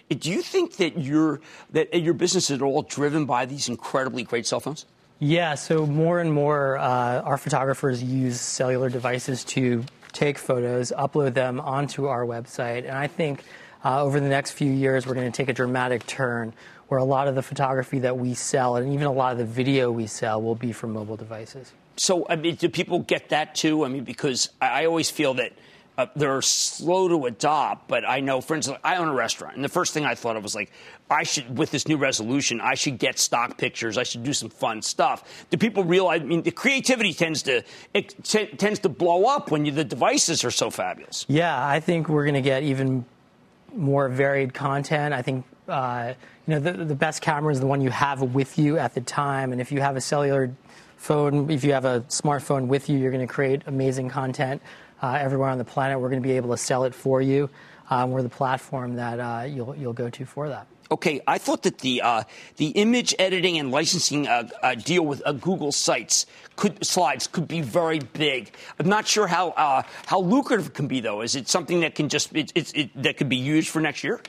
[0.08, 4.46] Do you think that your that your business is all driven by these incredibly great
[4.46, 4.86] cell phones?
[5.18, 5.54] Yeah.
[5.54, 11.60] So more and more, uh, our photographers use cellular devices to take photos, upload them
[11.60, 13.44] onto our website, and I think.
[13.84, 16.52] Uh, over the next few years, we're going to take a dramatic turn
[16.86, 19.44] where a lot of the photography that we sell and even a lot of the
[19.44, 23.54] video we sell will be from mobile devices so, I mean, do people get that
[23.54, 23.84] too?
[23.84, 25.52] I mean, because I, always feel that
[25.98, 29.64] uh, they're slow to adopt, but I know, for instance, I own a restaurant, and
[29.64, 30.72] the first thing I thought of was like,
[31.10, 33.98] I should, with this new resolution, I should get stock pictures.
[33.98, 35.46] I should do some fun stuff.
[35.50, 36.22] Do people realize?
[36.22, 39.84] I mean, the creativity tends to it t- tends to blow up when you, the
[39.84, 41.26] devices are so fabulous.
[41.28, 43.04] Yeah, I think we're going to get even
[43.74, 45.12] more varied content.
[45.12, 45.44] I think.
[45.68, 46.14] Uh,
[46.46, 49.00] you know, the, the best camera is the one you have with you at the
[49.00, 49.52] time.
[49.52, 50.50] And if you have a cellular
[51.02, 54.62] phone, if you have a smartphone with you, you're going to create amazing content
[55.02, 56.00] uh, everywhere on the planet.
[56.00, 57.50] We're going to be able to sell it for you.
[57.90, 60.68] Um, we're the platform that uh, you'll, you'll go to for that.
[60.92, 62.24] Okay, I thought that the uh,
[62.56, 67.48] the image editing and licensing uh, uh, deal with uh, Google Sites could slides could
[67.48, 68.54] be very big.
[68.78, 71.22] I'm not sure how uh, how lucrative it can be though.
[71.22, 74.04] Is it something that can just it, it, it, that could be used for next
[74.04, 74.20] year?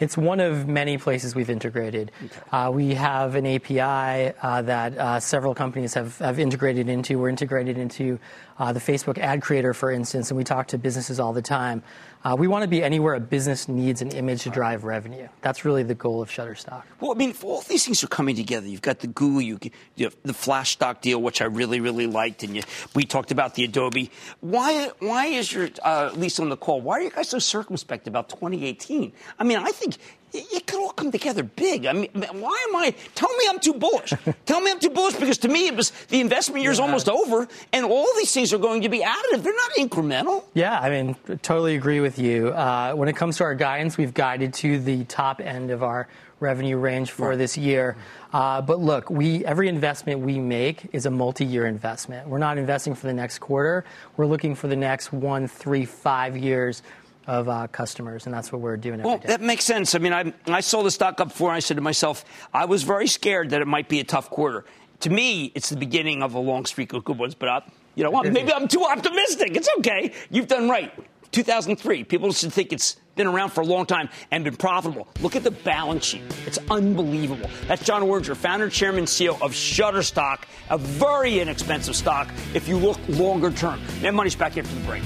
[0.00, 2.12] It's one of many places we've integrated.
[2.24, 2.40] Okay.
[2.52, 7.18] Uh, we have an API uh, that uh, several companies have, have integrated into.
[7.18, 8.18] We're integrated into
[8.58, 11.82] uh, the Facebook ad creator, for instance, and we talk to businesses all the time.
[12.24, 15.28] Uh, we want to be anywhere a business needs an image to drive revenue.
[15.40, 16.82] That's really the goal of Shutterstock.
[17.00, 18.66] Well, I mean, all these things are coming together.
[18.66, 19.58] You've got the Google, you,
[19.94, 22.62] you have the Flashstock deal, which I really, really liked, and you,
[22.94, 24.10] we talked about the Adobe.
[24.40, 28.08] Why, why is your, uh, least on the call, why are you guys so circumspect
[28.08, 29.12] about 2018?
[29.38, 29.98] I mean, I think
[30.32, 31.86] it could all come together big.
[31.86, 32.94] I mean, why am I?
[33.14, 34.12] Tell me I'm too bullish.
[34.46, 36.84] tell me I'm too bullish because to me it was the investment year is yeah.
[36.84, 39.42] almost over, and all these things are going to be additive.
[39.42, 40.44] They're not incremental.
[40.54, 42.48] Yeah, I mean, totally agree with you.
[42.48, 46.08] Uh, when it comes to our guidance, we've guided to the top end of our
[46.40, 47.38] revenue range for right.
[47.38, 47.96] this year.
[48.32, 52.28] Uh, but look, we every investment we make is a multi-year investment.
[52.28, 53.84] We're not investing for the next quarter.
[54.16, 56.82] We're looking for the next one, three, five years
[57.28, 59.02] of uh, customers, and that's what we're doing.
[59.02, 59.94] well, that makes sense.
[59.94, 62.64] I mean, I, I saw the stock up before, and I said to myself, I
[62.64, 64.64] was very scared that it might be a tough quarter.
[65.00, 67.62] To me, it's the beginning of a long streak of good ones, but I,
[67.94, 68.32] you know what?
[68.32, 69.56] Maybe I'm too optimistic.
[69.56, 70.12] It's okay.
[70.30, 70.92] You've done right.
[71.30, 72.04] 2003.
[72.04, 75.06] People should think it's been around for a long time and been profitable.
[75.20, 76.22] Look at the balance sheet.
[76.46, 77.50] It's unbelievable.
[77.66, 82.98] That's John Oringer, founder, chairman, CEO of Shutterstock, a very inexpensive stock if you look
[83.08, 83.80] longer term.
[84.00, 85.02] That money's back after the break.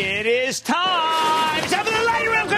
[0.00, 1.58] It is time.
[1.58, 2.48] It's time for the lightning round.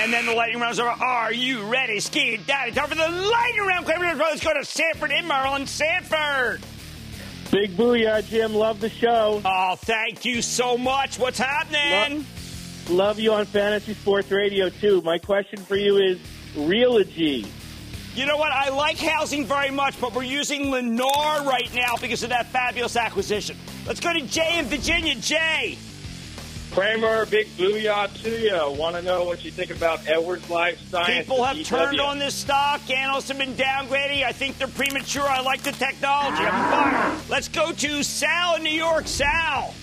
[0.00, 1.98] And then the lightning rounds are, are you ready?
[2.00, 2.72] Ski daddy.
[2.72, 3.86] Time for the lightning round.
[4.18, 5.66] Let's go to Sanford in Maryland.
[5.66, 6.60] Sanford.
[7.50, 8.54] Big booyah, Jim.
[8.54, 9.40] Love the show.
[9.42, 11.18] Oh, thank you so much.
[11.18, 12.26] What's happening?
[12.88, 15.00] Love, love you on Fantasy Sports Radio, too.
[15.00, 16.18] My question for you is
[16.54, 17.46] Realogy.
[18.14, 18.50] You know what?
[18.50, 22.96] I like housing very much, but we're using Lennar right now because of that fabulous
[22.96, 23.56] acquisition.
[23.86, 25.14] Let's go to Jay in Virginia.
[25.14, 25.78] Jay.
[26.72, 28.78] Cramer, big booyah to you.
[28.78, 31.26] Want to know what you think about Edwards Life Science?
[31.26, 32.88] People have turned on this stock.
[32.90, 34.22] Analysts have been downgrading.
[34.24, 35.22] I think they're premature.
[35.22, 36.42] I like the technology.
[36.42, 37.20] I'm buyer.
[37.28, 39.06] Let's go to Sal in New York.
[39.06, 39.74] Sal.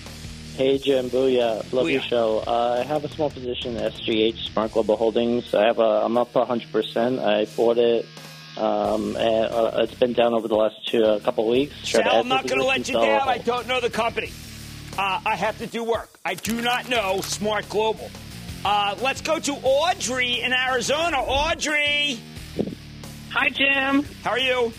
[0.56, 1.58] Hey Jim, booyah!
[1.74, 1.92] Love booyah.
[1.92, 2.44] your show.
[2.48, 5.54] Uh, I have a small position in SGH Smart Global Holdings.
[5.54, 6.72] I have a, I'm up 100.
[6.72, 8.06] percent I bought it
[8.56, 11.76] um, and, uh, it's been down over the last two, uh, couple of weeks.
[11.84, 13.28] Sal, I'm not going to let you down.
[13.28, 14.32] I don't know the company.
[14.98, 16.10] Uh, I have to do work.
[16.24, 18.10] I do not know Smart Global.
[18.64, 21.18] Uh, let's go to Audrey in Arizona.
[21.18, 22.18] Audrey.
[23.32, 24.06] Hi, Jim.
[24.24, 24.72] How are you?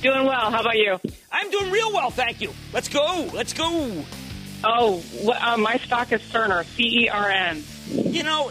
[0.00, 0.50] Doing well.
[0.50, 0.98] How about you?
[1.30, 2.54] I'm doing real well, thank you.
[2.72, 3.28] Let's go.
[3.34, 4.02] Let's go.
[4.64, 5.02] Oh,
[5.40, 7.62] uh, my stock is Cerner, C E R N.
[7.90, 8.50] You know,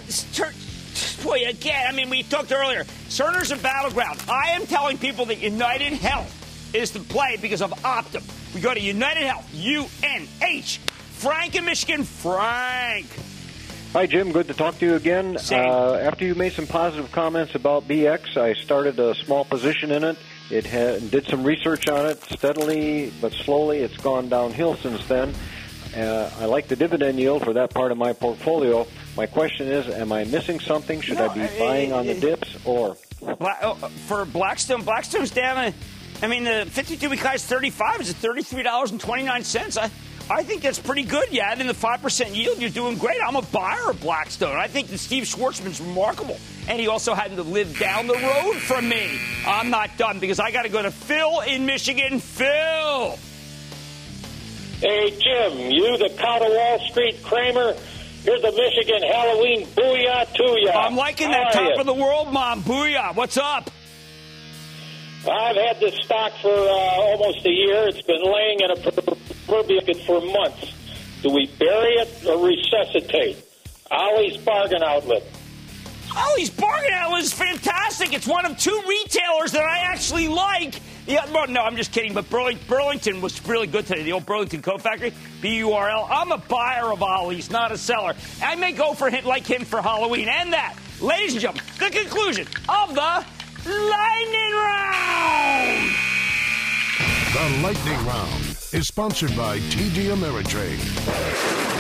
[1.24, 2.86] boy, again, I mean, we talked earlier.
[3.10, 4.22] Cerner's a battleground.
[4.30, 6.34] I am telling people that United Health
[6.74, 8.24] is the play because of Optum.
[8.56, 10.80] We go to United Health, U N H.
[11.18, 12.04] Frank in Michigan.
[12.04, 13.08] Frank.
[13.94, 14.32] Hi, Jim.
[14.32, 15.38] Good to talk to you again.
[15.52, 20.04] Uh, after you made some positive comments about BX, I started a small position in
[20.04, 20.18] it.
[20.52, 23.80] It had, did some research on it steadily, but slowly.
[23.80, 25.34] It's gone downhill since then.
[25.96, 28.88] Uh, I like the dividend yield for that part of my portfolio.
[29.16, 31.02] My question is, am I missing something?
[31.02, 32.98] Should no, I be buying on the dips or?
[33.22, 33.76] Oh,
[34.08, 35.74] for Blackstone, Blackstone's down.
[36.22, 38.02] I mean, the 52-week high is 35.
[38.02, 39.78] It's at $33.29.
[39.78, 39.92] I,
[40.30, 41.32] I think that's pretty good.
[41.32, 43.20] Yeah, and in the 5% yield, you're doing great.
[43.26, 44.56] I'm a buyer of Blackstone.
[44.56, 46.38] I think that Steve Schwarzman's remarkable.
[46.68, 49.20] And he also had to live down the road from me.
[49.46, 52.20] I'm not done because I got to go to Phil in Michigan.
[52.20, 53.18] Phil!
[54.80, 57.74] Hey, Jim, you the cow to Wall Street Cramer.
[58.24, 60.86] Here's the Michigan Halloween booyah to ya.
[60.86, 61.80] I'm liking that top you?
[61.80, 62.62] of the world, Mom.
[62.62, 63.16] Booyah.
[63.16, 63.72] What's up?
[65.28, 67.88] I've had this stock for uh, almost a year.
[67.88, 68.92] It's been laying in a
[69.48, 70.74] proverbial for months.
[71.24, 73.44] Do we bury it or resuscitate?
[73.90, 75.24] Ollie's Bargain Outlet.
[76.16, 78.14] Ollie's Bargain Outlet is fantastic.
[78.14, 80.76] It's one of two retailers that I actually like
[81.08, 82.14] yeah, no, I'm just kidding.
[82.14, 84.04] But Burlington was really good today.
[84.04, 86.08] The old Burlington Coat Factory, B U R L.
[86.12, 88.14] I'm a buyer of Ollie's, not a seller.
[88.42, 90.28] I may go for him like him for Halloween.
[90.28, 93.26] And that, ladies and gentlemen, the conclusion of the
[93.66, 95.96] lightning round.
[97.34, 98.44] The lightning round
[98.74, 101.77] is sponsored by TD Ameritrade.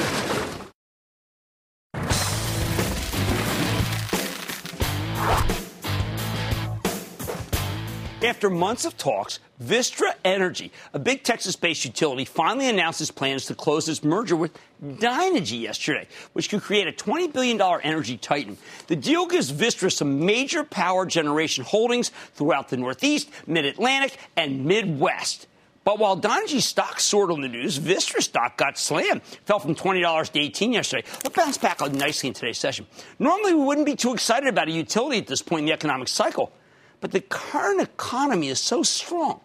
[8.23, 13.45] After months of talks, Vistra Energy, a big Texas based utility, finally announced its plans
[13.45, 18.57] to close its merger with Dynegy yesterday, which could create a $20 billion energy titan.
[18.87, 24.65] The deal gives Vistra some major power generation holdings throughout the Northeast, Mid Atlantic, and
[24.65, 25.45] Midwest.
[25.83, 29.21] But while Dynegy stock soared on the news, Vistra stock got slammed.
[29.45, 31.07] Fell from $20 to 18 yesterday.
[31.23, 32.87] It bounced back nicely in today's session.
[33.19, 36.07] Normally, we wouldn't be too excited about a utility at this point in the economic
[36.07, 36.51] cycle.
[36.99, 39.41] But the current economy is so strong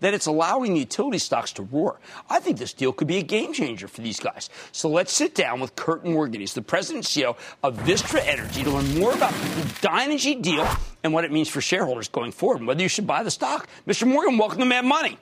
[0.00, 1.98] that it's allowing utility stocks to roar.
[2.28, 4.50] I think this deal could be a game changer for these guys.
[4.72, 6.40] So let's sit down with Kurt Morgan.
[6.40, 10.68] He's the president and CEO of Vistra Energy to learn more about the Dynegy deal
[11.02, 13.68] and what it means for shareholders going forward and whether you should buy the stock.
[13.86, 14.06] Mr.
[14.06, 15.18] Morgan, welcome to Mad Money.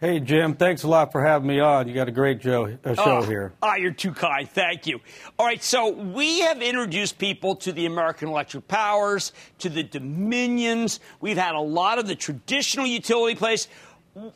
[0.00, 1.86] Hey, Jim, thanks a lot for having me on.
[1.86, 3.52] You got a great show, uh, show oh, here.
[3.62, 4.48] Ah, you're too kind.
[4.48, 4.98] Thank you.
[5.38, 11.00] All right, so we have introduced people to the American Electric Powers, to the Dominions.
[11.20, 13.68] We've had a lot of the traditional utility plays.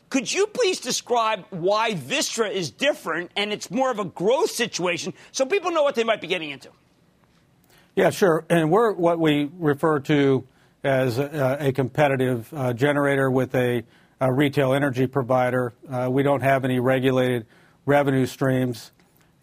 [0.09, 5.15] Could you please describe why Vistra is different and it's more of a growth situation
[5.31, 6.69] so people know what they might be getting into?
[7.95, 8.45] Yeah, sure.
[8.51, 10.47] And we're what we refer to
[10.83, 13.83] as a, a competitive uh, generator with a
[14.21, 15.73] retail energy provider.
[15.89, 17.45] Uh, we don't have any regulated
[17.85, 18.91] revenue streams,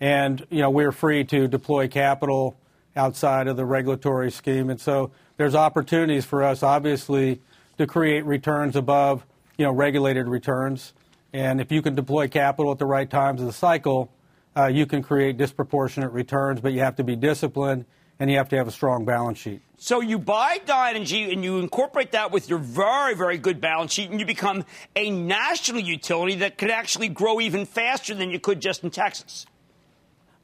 [0.01, 2.57] and you know we're free to deploy capital
[2.97, 4.71] outside of the regulatory scheme.
[4.71, 7.41] And so there's opportunities for us, obviously,
[7.79, 9.25] to create returns above
[9.57, 10.95] you know regulated returns.
[11.33, 14.13] And if you can deploy capital at the right times of the cycle,
[14.55, 16.61] uh, you can create disproportionate returns.
[16.61, 17.85] But you have to be disciplined,
[18.19, 19.63] and you have to have a strong balance sheet.
[19.83, 24.11] So you buy Dynegy and you incorporate that with your very, very good balance sheet,
[24.11, 24.65] and you become
[24.95, 29.45] a national utility that could actually grow even faster than you could just in Texas.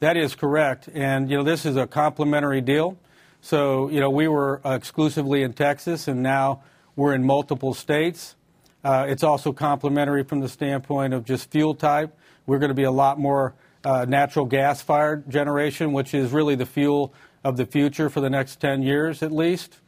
[0.00, 0.88] That is correct.
[0.92, 2.98] And, you know, this is a complementary deal.
[3.40, 6.64] So, you know, we were exclusively in Texas, and now
[6.96, 8.34] we're in multiple states.
[8.82, 12.12] Uh, it's also complementary from the standpoint of just fuel type.
[12.46, 16.56] We're going to be a lot more uh, natural gas fired generation, which is really
[16.56, 17.14] the fuel
[17.48, 19.78] of the future for the next 10 years at least.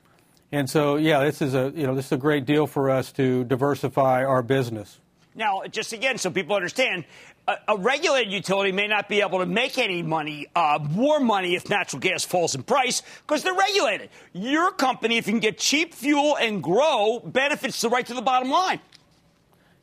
[0.50, 3.12] And so, yeah, this is a you know this is a great deal for us
[3.12, 4.98] to diversify our business.
[5.36, 7.04] Now, just again, so people understand,
[7.46, 11.54] a, a regulated utility may not be able to make any money, uh, more money,
[11.54, 14.10] if natural gas falls in price because they're regulated.
[14.32, 18.22] Your company, if you can get cheap fuel and grow, benefits the right to the
[18.22, 18.80] bottom line.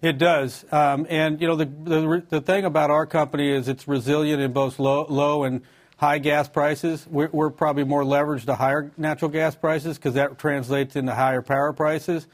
[0.02, 3.88] It does, um, and you know the, the the thing about our company is it's
[3.88, 5.62] resilient in both low, low and
[5.98, 7.06] high gas prices.
[7.10, 11.42] We're, we're probably more leveraged to higher natural gas prices because that translates into higher
[11.42, 12.28] power prices.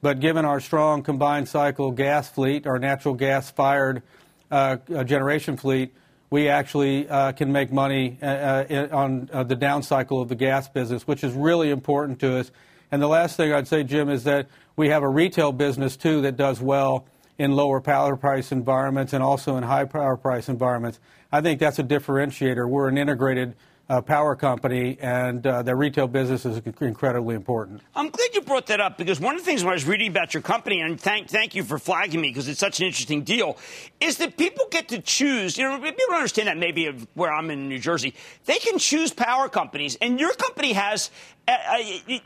[0.00, 4.02] But given our strong combined cycle gas fleet, our natural gas fired
[4.50, 5.94] uh, uh, generation fleet,
[6.30, 10.34] we actually uh, can make money uh, uh, on uh, the down cycle of the
[10.34, 12.50] gas business, which is really important to us.
[12.90, 16.22] And the last thing I'd say, Jim, is that we have a retail business too
[16.22, 17.06] that does well
[17.38, 21.00] in lower power price environments and also in high power price environments.
[21.32, 22.68] I think that's a differentiator.
[22.68, 23.54] We're an integrated
[23.88, 27.80] uh, power company, and uh, retail business is incredibly important.
[27.94, 30.08] I'm glad you brought that up because one of the things when I was reading
[30.08, 33.22] about your company, and thank thank you for flagging me because it's such an interesting
[33.22, 33.56] deal,
[33.98, 35.56] is that people get to choose.
[35.56, 38.14] You know, people understand that maybe where I'm in New Jersey,
[38.44, 41.10] they can choose power companies, and your company has.
[41.48, 42.18] Uh, uh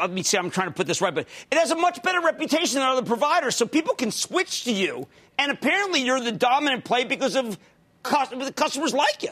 [0.00, 0.38] let me see.
[0.38, 3.02] I'm trying to put this right, but it has a much better reputation than other
[3.02, 5.06] providers, so people can switch to you.
[5.38, 7.58] And apparently, you're the dominant play because of
[8.04, 9.30] the customers like you.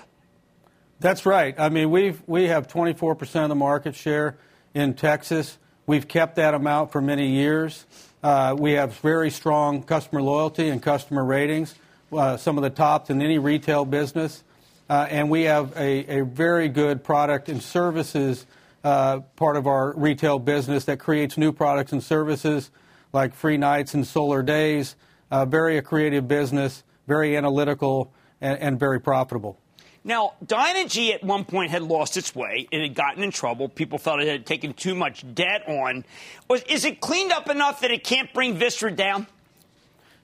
[1.00, 1.54] That's right.
[1.58, 4.36] I mean, we've we have 24% of the market share
[4.74, 5.58] in Texas.
[5.86, 7.86] We've kept that amount for many years.
[8.22, 11.74] Uh, we have very strong customer loyalty and customer ratings,
[12.12, 14.44] uh, some of the tops in any retail business.
[14.88, 18.46] Uh, and we have a, a, very good product and services
[18.84, 22.70] uh, part of our retail business that creates new products and services
[23.12, 24.96] like free nights and solar days.
[25.30, 28.12] Uh, very a creative business, very analytical,
[28.42, 29.58] and, and very profitable.
[30.04, 32.66] Now, Dynegy at one point had lost its way.
[32.72, 33.68] It had gotten in trouble.
[33.68, 36.04] People felt it had taken too much debt on.
[36.48, 39.28] Was, is it cleaned up enough that it can't bring Vistra down?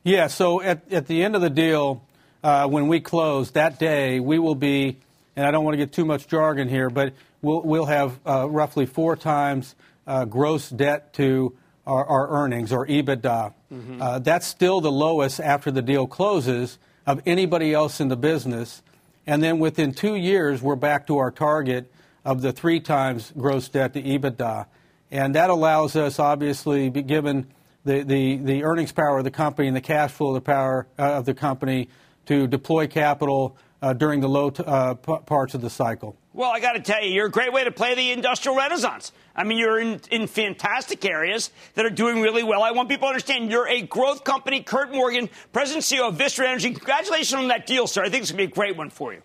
[0.03, 2.03] Yeah, so at, at the end of the deal,
[2.43, 4.99] uh, when we close that day, we will be,
[5.37, 8.49] and I don't want to get too much jargon here, but we'll, we'll have uh,
[8.49, 9.77] roughly four times
[10.09, 11.57] uh, gross debt to
[11.87, 13.55] our, our earnings or EBITDA.
[13.73, 14.03] Mm-hmm.
[14.03, 16.79] Uh, that's still the lowest after the deal closes
[17.09, 18.83] of anybody else in the business.
[19.27, 21.91] And then within two years, we're back to our target
[22.23, 24.67] of the three times gross debt to EBITDA.
[25.11, 27.47] And that allows us, obviously, given
[27.87, 30.87] the, the, the earnings power of the company and the cash flow of the power
[30.99, 31.89] uh, of the company,
[32.27, 36.17] to deploy capital uh, during the low t- uh, p- parts of the cycle.
[36.33, 39.13] Well, I got to tell you, you're a great way to play the industrial renaissance.
[39.35, 42.63] I mean, you're in, in fantastic areas that are doing really well.
[42.63, 44.63] I want people to understand you're a growth company.
[44.63, 46.73] Kurt Morgan, President CEO of Vistra Energy.
[46.75, 48.05] Congratulations on that deal, sir.
[48.05, 49.23] I think it's going to be a great one for you.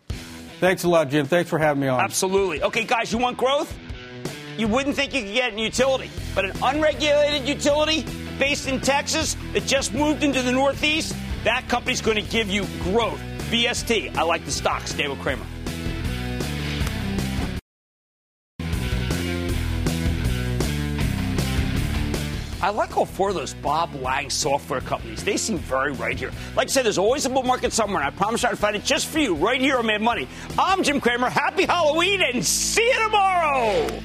[0.59, 1.25] Thanks a lot, Jim.
[1.25, 1.99] Thanks for having me on.
[1.99, 2.63] Absolutely.
[2.63, 3.75] Okay, guys, you want growth?
[4.57, 8.05] You wouldn't think you could get in utility, but an unregulated utility
[8.37, 12.65] based in Texas that just moved into the Northeast, that company's going to give you
[12.81, 13.19] growth.
[13.53, 14.93] BST, I like the stocks.
[14.93, 15.45] David Kramer.
[22.63, 25.23] I like all four of those Bob Lang software companies.
[25.23, 26.31] They seem very right here.
[26.55, 28.85] Like I said, there's always a bull market somewhere, and I promise I'll find it
[28.85, 30.27] just for you right here on Mad Money.
[30.57, 31.29] I'm Jim Cramer.
[31.29, 34.01] Happy Halloween, and see you tomorrow.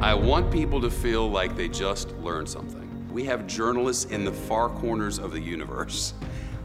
[0.00, 2.88] I want people to feel like they just learned something.
[3.12, 6.14] We have journalists in the far corners of the universe.